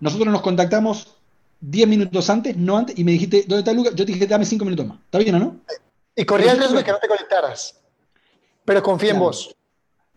[0.00, 1.16] Nosotros nos contactamos
[1.60, 3.94] 10 minutos antes, no antes, y me dijiste, ¿dónde está Lucas?
[3.94, 4.98] Yo te dije, dame 5 minutos más.
[4.98, 5.56] ¿Está bien o no?
[6.14, 7.80] Y corría el riesgo de que no te conectaras.
[8.64, 9.56] Pero confía en vos.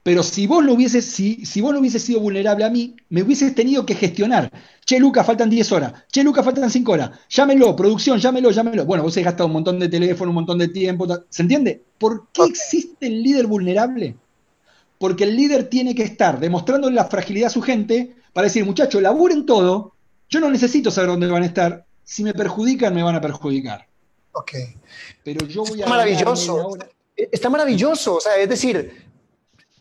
[0.04, 3.22] Pero si vos no hubieses, si, si vos no hubieses sido vulnerable a mí, me
[3.22, 4.52] hubieses tenido que gestionar.
[4.84, 5.94] Che, Luca, faltan 10 horas.
[6.12, 7.12] Che, Luca, faltan 5 horas.
[7.30, 8.86] Llámelo, producción, llámelo, llámelo.
[8.86, 11.08] Bueno, vos has gastado un montón de teléfono, un montón de tiempo.
[11.30, 11.84] ¿Se entiende?
[12.00, 14.16] ¿Por qué existe el líder vulnerable?
[14.98, 19.04] Porque el líder tiene que estar demostrando la fragilidad a su gente para decir, muchachos,
[19.04, 19.94] laburen todo.
[20.30, 21.86] Yo no necesito saber dónde van a estar.
[22.04, 23.88] Si me perjudican, me van a perjudicar.
[24.32, 24.52] Ok.
[25.24, 26.78] Pero yo voy Está maravilloso.
[27.16, 28.16] Está maravilloso.
[28.16, 29.11] O sea, es decir,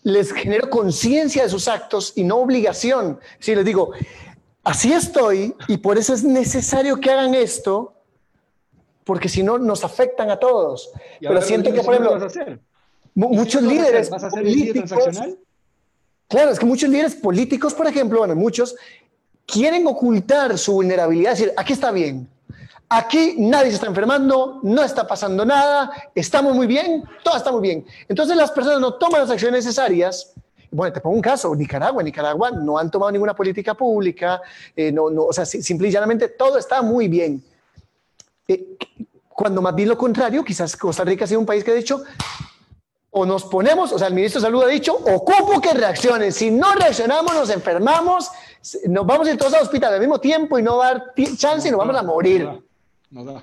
[0.02, 3.20] les genero conciencia de sus actos y no obligación.
[3.38, 3.92] Si les digo,
[4.64, 7.94] así estoy y por eso es necesario que hagan esto,
[9.04, 10.90] porque si no nos afectan a todos.
[11.20, 12.28] Pero siento que, por ejemplo,
[13.14, 15.18] muchos líderes ¿Vas a hacer políticos?
[16.28, 18.76] Claro, es que muchos líderes políticos, por ejemplo, bueno, muchos
[19.46, 22.28] quieren ocultar su vulnerabilidad, decir, aquí está bien,
[22.92, 27.60] Aquí nadie se está enfermando, no está pasando nada, estamos muy bien, todo está muy
[27.60, 27.86] bien.
[28.08, 30.32] Entonces las personas no toman las acciones necesarias.
[30.72, 34.40] Bueno, te pongo un caso, Nicaragua, Nicaragua no han tomado ninguna política pública,
[34.74, 37.40] eh, no, no, o sea, simple y llanamente todo está muy bien.
[38.48, 38.76] Eh,
[39.28, 42.02] cuando más bien lo contrario, quizás Costa Rica ha sido un país que ha dicho,
[43.12, 46.32] o nos ponemos, o sea, el ministro de Salud ha dicho, ocupo que reaccionen.
[46.32, 48.30] Si no reaccionamos, nos enfermamos,
[48.88, 51.14] nos vamos a ir todos al hospital al mismo tiempo y no va a dar
[51.36, 52.48] chance y nos vamos a morir.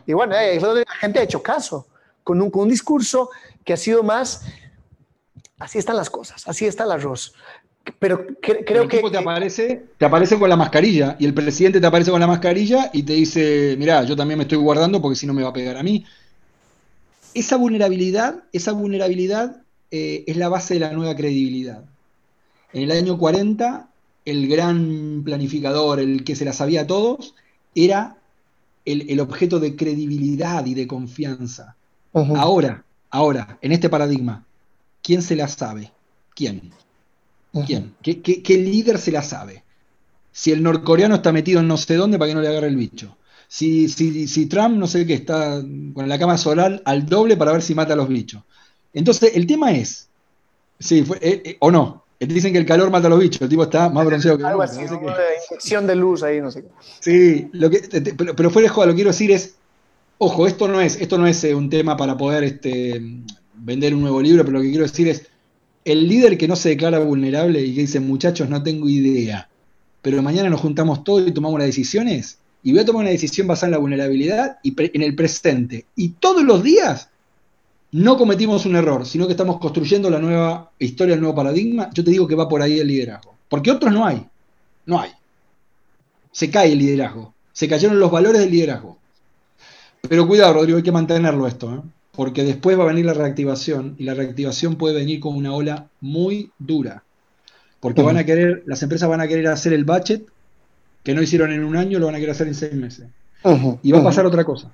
[0.05, 1.88] Y bueno, eh, la gente ha hecho caso,
[2.24, 3.30] con un, con un discurso
[3.65, 4.45] que ha sido más,
[5.59, 7.34] así están las cosas, así está el arroz.
[7.99, 9.01] Pero creo que...
[9.09, 12.89] Te aparece, te aparece con la mascarilla y el presidente te aparece con la mascarilla
[12.93, 15.53] y te dice, mira, yo también me estoy guardando porque si no me va a
[15.53, 16.05] pegar a mí.
[17.34, 19.61] Esa vulnerabilidad, esa vulnerabilidad
[19.91, 21.84] eh, es la base de la nueva credibilidad.
[22.74, 23.88] En el año 40,
[24.26, 27.36] el gran planificador, el que se la sabía a todos,
[27.74, 28.18] era
[28.88, 31.75] el, objeto de credibilidad y de confianza.
[32.13, 34.45] Ahora, ahora, en este paradigma,
[35.03, 35.91] ¿quién se la sabe?
[36.33, 36.71] ¿Quién?
[37.65, 37.93] ¿Quién?
[38.01, 39.63] ¿Qué, líder se la sabe?
[40.31, 42.75] Si el norcoreano está metido en no sé dónde para que no le agarre el
[42.75, 43.17] bicho.
[43.49, 45.61] Si, si, si Trump, no sé qué, está
[45.93, 48.43] con la cama solar al doble para ver si mata a los bichos.
[48.93, 50.07] Entonces, el tema es,
[50.79, 53.63] sí, eh, eh, o no, Dicen que el calor mata a los bichos, el tipo
[53.63, 56.70] está más bronceado que Algo así, una infección de luz ahí, no sé qué.
[56.99, 57.80] Sí, lo que,
[58.18, 59.55] pero, pero, fuera de joda, lo que quiero decir es,
[60.18, 62.99] ojo, esto no es, esto no es eh, un tema para poder este,
[63.53, 65.28] vender un nuevo libro, pero lo que quiero decir es,
[65.86, 69.47] el líder que no se declara vulnerable y que dice, muchachos, no tengo idea,
[70.01, 73.45] pero mañana nos juntamos todos y tomamos las decisiones, y voy a tomar una decisión
[73.45, 77.09] basada en la vulnerabilidad y en el presente, y todos los días
[77.97, 82.03] no cometimos un error, sino que estamos construyendo la nueva historia, el nuevo paradigma, yo
[82.03, 83.33] te digo que va por ahí el liderazgo.
[83.49, 84.23] Porque otros no hay.
[84.85, 85.09] No hay.
[86.31, 87.33] Se cae el liderazgo.
[87.53, 88.99] Se cayeron los valores del liderazgo.
[90.07, 91.81] Pero cuidado, Rodrigo, hay que mantenerlo esto, ¿eh?
[92.11, 95.87] porque después va a venir la reactivación y la reactivación puede venir con una ola
[95.99, 97.03] muy dura.
[97.79, 100.23] Porque van a querer, las empresas van a querer hacer el budget
[101.03, 103.07] que no hicieron en un año, lo van a querer hacer en seis meses.
[103.81, 104.71] y va a pasar otra cosa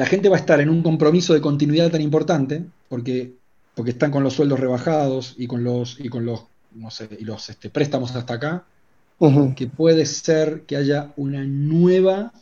[0.00, 3.34] la gente va a estar en un compromiso de continuidad tan importante, porque,
[3.74, 6.44] porque están con los sueldos rebajados y con los, y con los,
[6.74, 8.64] no sé, y los este, préstamos hasta acá,
[9.54, 12.32] que puede ser que haya una nueva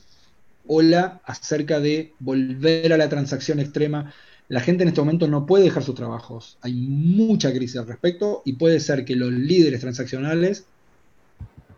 [0.68, 4.14] ola acerca de volver a la transacción extrema.
[4.46, 6.58] La gente en este momento no puede dejar sus trabajos.
[6.60, 10.66] Hay mucha crisis al respecto y puede ser que los líderes transaccionales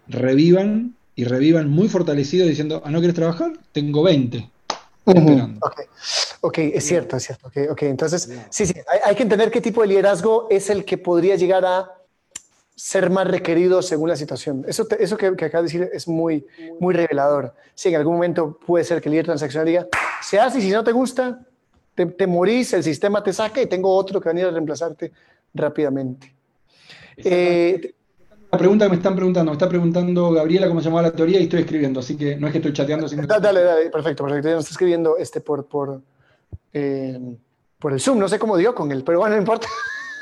[0.08, 3.54] revivan y revivan muy fortalecidos diciendo, ¿ah, no quieres trabajar?
[3.72, 4.50] Tengo 20
[6.40, 7.48] ok, es cierto, es cierto.
[7.48, 7.88] Okay, okay.
[7.88, 11.64] Entonces, sí, sí, hay, que entender qué tipo de liderazgo es el que podría llegar
[11.64, 11.90] a
[12.74, 14.64] ser más requerido según la situación.
[14.66, 16.46] Eso, eso que, que acabas de decir es muy,
[16.78, 17.54] muy revelador.
[17.74, 19.86] Sí, en algún momento puede ser que el líder transaccional diga,
[20.22, 21.40] se hace y si no te gusta,
[21.94, 24.50] te, te morís, el sistema te saca y tengo otro que va a venir a
[24.50, 25.12] reemplazarte
[25.52, 26.34] rápidamente.
[27.16, 27.94] Eh,
[28.52, 31.38] la pregunta que me están preguntando, me está preguntando Gabriela cómo se llamaba la teoría
[31.38, 33.06] y estoy escribiendo, así que no es que estoy chateando.
[33.08, 34.48] Dale, dale, perfecto, perfecto.
[34.48, 36.00] Ya está escribiendo este por, por,
[36.72, 37.36] eh,
[37.78, 39.68] por el Zoom, no sé cómo dio con él, pero bueno, no importa.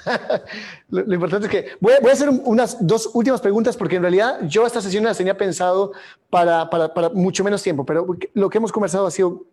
[0.90, 4.66] lo, importante es que voy, a hacer unas dos últimas preguntas porque en realidad yo
[4.66, 5.92] esta sesión las tenía pensado
[6.30, 6.68] para
[7.14, 9.46] mucho menos tiempo, pero lo que hemos conversado ha sido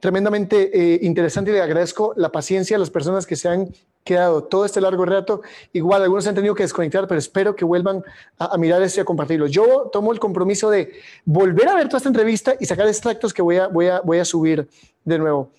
[0.00, 3.68] tremendamente eh, interesante y le agradezco la paciencia a las personas que se han
[4.04, 5.42] quedado todo este largo rato.
[5.72, 8.04] Igual algunos han tenido que desconectar, pero espero que vuelvan
[8.38, 9.46] a, mirar esto y a compartirlo.
[9.46, 10.92] Yo tomo el compromiso de
[11.24, 14.18] volver a ver toda esta entrevista y sacar extractos que voy a, voy a, voy
[14.18, 14.68] a subir
[15.04, 15.50] de nuevo.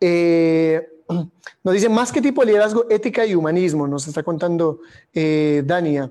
[0.00, 4.80] Eh, nos dice más que tipo de liderazgo, ética y humanismo, nos está contando
[5.12, 6.10] eh, Dania.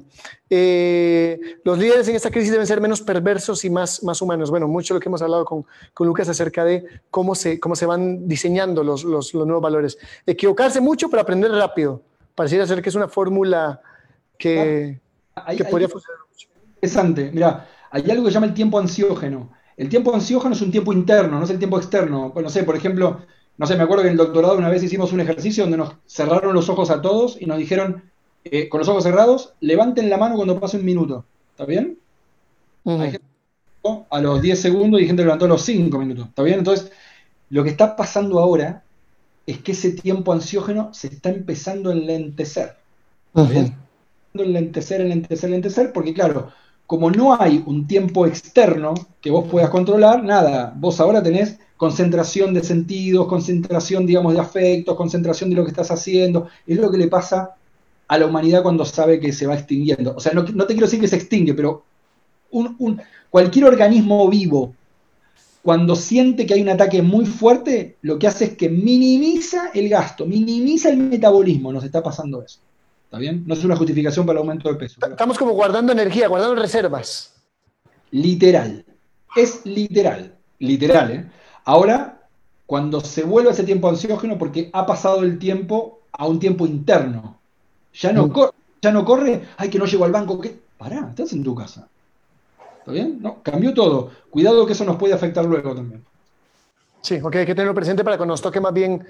[0.49, 4.49] Eh, los líderes en esta crisis deben ser menos perversos y más, más humanos.
[4.49, 7.85] Bueno, mucho lo que hemos hablado con, con Lucas acerca de cómo se, cómo se
[7.85, 9.97] van diseñando los, los, nuevos valores.
[10.25, 12.01] Equivocarse mucho, pero aprender rápido.
[12.35, 13.81] Pareciera ser que es una fórmula
[14.37, 14.99] que,
[15.35, 16.49] ah, que podría funcionar mucho.
[16.75, 17.31] Interesante.
[17.33, 19.51] Mira, hay algo que se llama el tiempo ansiógeno.
[19.75, 22.29] El tiempo ansiógeno es un tiempo interno, no es el tiempo externo.
[22.29, 23.21] Bueno, no sé, por ejemplo,
[23.57, 25.95] no sé, me acuerdo que en el doctorado una vez hicimos un ejercicio donde nos
[26.07, 28.03] cerraron los ojos a todos y nos dijeron,
[28.45, 31.25] eh, con los ojos cerrados, levanten la mano cuando pase un minuto.
[31.51, 31.97] ¿Está bien?
[34.09, 36.27] a los 10 segundos y gente levantó a los 5 minutos.
[36.29, 36.59] ¿Está bien?
[36.59, 36.91] Entonces,
[37.49, 38.83] lo que está pasando ahora
[39.45, 42.77] es que ese tiempo ansiógeno se está empezando a enlentecer.
[43.27, 43.75] ¿Está bien?
[44.33, 46.51] Enlentecer, enlentecer, enlentecer, porque claro,
[46.93, 52.53] como no hay un tiempo externo que vos puedas controlar, nada, vos ahora tenés concentración
[52.53, 56.49] de sentidos, concentración, digamos, de afectos, concentración de lo que estás haciendo.
[56.67, 57.55] Es lo que le pasa
[58.07, 60.13] a la humanidad cuando sabe que se va extinguiendo.
[60.15, 61.83] O sea, no, te quiero decir que se extingue, pero
[62.51, 64.75] un, cualquier organismo vivo,
[65.63, 69.89] cuando siente que hay un ataque muy fuerte, lo que hace es que minimiza el
[69.89, 71.73] gasto, minimiza el metabolismo.
[71.73, 72.59] Nos está pasando eso.
[73.13, 73.43] ¿Está bien?
[73.45, 74.99] No es una justificación para el aumento de peso.
[75.07, 77.35] Estamos como guardando energía, guardando reservas.
[78.09, 78.83] Literal.
[79.35, 80.33] Es literal.
[80.57, 81.31] Literal, ¿eh?
[81.63, 82.23] Ahora,
[82.65, 87.37] cuando se vuelve ese tiempo ansiógeno, porque ha pasado el tiempo a un tiempo interno,
[87.93, 88.49] ya no, mm.
[88.81, 90.57] ya no corre, ay, que no llego al banco, ¿qué?
[90.79, 91.87] Pará, estás en tu casa.
[92.79, 93.19] ¿Está bien?
[93.21, 94.09] No, cambió todo.
[94.31, 96.03] Cuidado que eso nos puede afectar luego también.
[97.03, 99.05] Sí, ok, hay que tenerlo presente para que nos toque más bien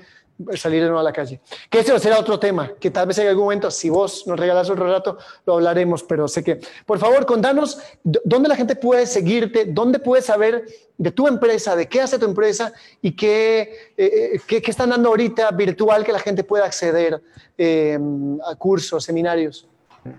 [0.56, 1.40] salir de nuevo a la calle.
[1.70, 4.68] Que ese será otro tema, que tal vez en algún momento, si vos nos regalas
[4.68, 9.66] otro rato, lo hablaremos, pero sé que, por favor, contanos dónde la gente puede seguirte,
[9.66, 10.66] dónde puede saber
[10.98, 15.52] de tu empresa, de qué hace tu empresa y qué, eh, qué, están dando ahorita
[15.52, 17.22] virtual que la gente pueda acceder
[17.60, 18.00] eh,
[18.44, 19.68] a cursos, seminarios.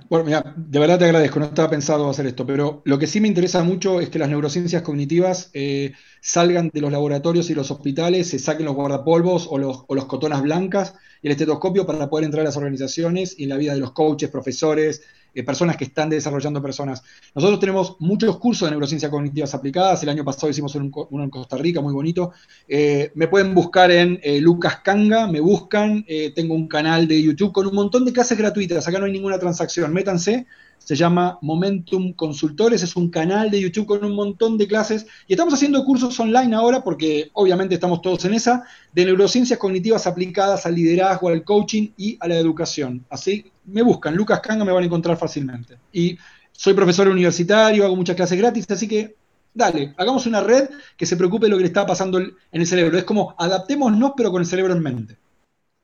[0.08, 3.20] Bueno, mira, de verdad te agradezco, no estaba pensado hacer esto, pero lo que sí
[3.20, 7.70] me interesa mucho es que las neurociencias cognitivas eh, salgan de los laboratorios y los
[7.70, 12.08] hospitales, se saquen los guardapolvos o los, o los cotonas blancas y el estetoscopio para
[12.08, 15.02] poder entrar a las organizaciones y en la vida de los coaches, profesores,
[15.34, 17.02] eh, personas que están desarrollando personas.
[17.34, 20.02] Nosotros tenemos muchos cursos de neurociencias cognitivas aplicadas.
[20.02, 22.32] El año pasado hicimos uno en Costa Rica, muy bonito.
[22.68, 26.04] Eh, me pueden buscar en eh, Lucas Canga, me buscan.
[26.34, 28.86] tengo un canal de YouTube con un montón de clases gratuitas.
[28.86, 29.92] Acá no hay ninguna transacción.
[29.92, 30.46] Métanse
[30.78, 35.32] se llama Momentum Consultores, es un canal de YouTube con un montón de clases y
[35.32, 40.66] estamos haciendo cursos online ahora porque obviamente estamos todos en esa, de neurociencias cognitivas aplicadas
[40.66, 43.04] al liderazgo, al coaching y a la educación.
[43.08, 45.78] Así me buscan, Lucas Canga me van a encontrar fácilmente.
[45.92, 46.18] Y
[46.52, 49.16] soy profesor universitario, hago muchas clases gratis, así que
[49.54, 52.66] dale, hagamos una red que se preocupe de lo que le está pasando en el
[52.66, 52.98] cerebro.
[52.98, 55.16] Es como adaptémonos pero con el cerebro en mente.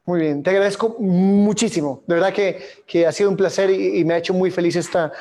[0.07, 2.03] Muy bien, te agradezco muchísimo.
[2.07, 5.13] De verdad que, ha sido un placer y, me ha hecho muy feliz esta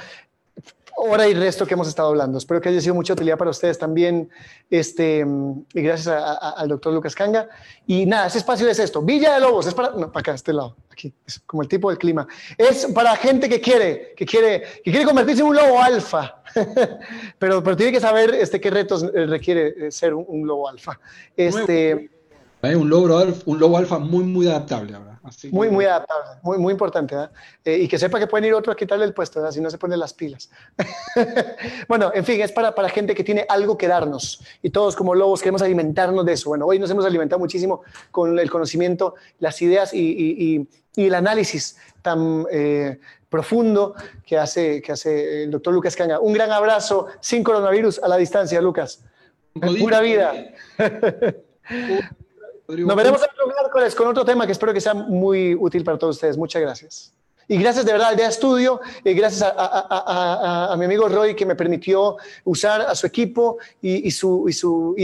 [0.95, 2.37] hora y resto que hemos estado hablando.
[2.37, 4.29] Espero que haya sido mucha utilidad para ustedes también.
[4.69, 5.25] Este,
[5.73, 7.47] y gracias al doctor Lucas Canga.
[7.87, 9.01] Y nada, ese espacio es esto.
[9.01, 11.89] Villa de Lobos, es para, no, para acá, este lado, aquí, es como el tipo
[11.89, 12.27] del clima.
[12.57, 16.41] Es para gente que quiere, que quiere, que quiere convertirse en un lobo alfa.
[17.39, 20.99] pero, pero tiene que saber este, qué retos requiere eh, ser un, lobo alfa.
[21.35, 22.09] Este,
[22.61, 24.97] un, lobo, un lobo alfa muy, muy adaptable.
[25.51, 27.15] muy, muy adaptable, muy, muy importante.
[27.63, 29.53] Eh, y que sepa que pueden ir otros a quitarle el puesto, ¿verdad?
[29.53, 30.49] si no se ponen las pilas.
[31.87, 34.43] bueno, en fin, es para, para gente que tiene algo que darnos.
[34.61, 36.49] Y todos como lobos queremos alimentarnos de eso.
[36.49, 37.81] Bueno, hoy nos hemos alimentado muchísimo
[38.11, 42.99] con el conocimiento, las ideas y, y, y, el análisis tan eh,
[43.29, 43.95] profundo
[44.25, 46.19] que hace, que hace el doctor Lucas Canga.
[46.19, 49.01] Un gran abrazo sin coronavirus a la distancia, Lucas.
[49.53, 50.33] Pura vida.
[52.69, 56.17] Nos veremos el miércoles con otro tema que espero que sea muy útil para todos
[56.17, 56.37] ustedes.
[56.37, 57.13] Muchas gracias.
[57.47, 61.55] Y gracias de verdad al Día Estudio, y gracias a, mi amigo Roy que me
[61.55, 64.53] permitió usar a su equipo y, su, y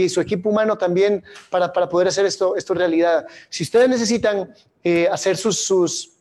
[0.08, 3.26] su, equipo humano también para, poder hacer esto, esto realidad.
[3.48, 4.54] Si ustedes necesitan
[4.84, 6.12] eh, hacer sus, sus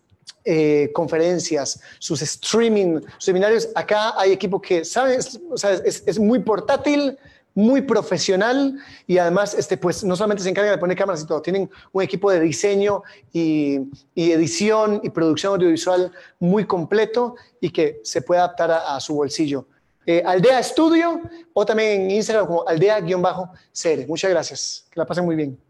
[0.43, 5.19] eh, conferencias, sus streaming, sus seminarios, acá hay equipo que sabe,
[5.51, 7.19] o sea, es, es muy portátil,
[7.55, 8.77] muy profesional
[9.07, 12.03] y además este, pues, no solamente se encarga de poner cámaras y todo, tienen un
[12.03, 13.01] equipo de diseño
[13.33, 13.79] y,
[14.15, 19.67] edición y producción audiovisual muy completo y que se puede adaptar a, su bolsillo.
[20.05, 21.21] Eh, Aldea Studio
[21.53, 24.07] o también en Instagram como aldea-cr.
[24.07, 24.85] Muchas gracias.
[24.91, 25.64] Que la pasen muy bien.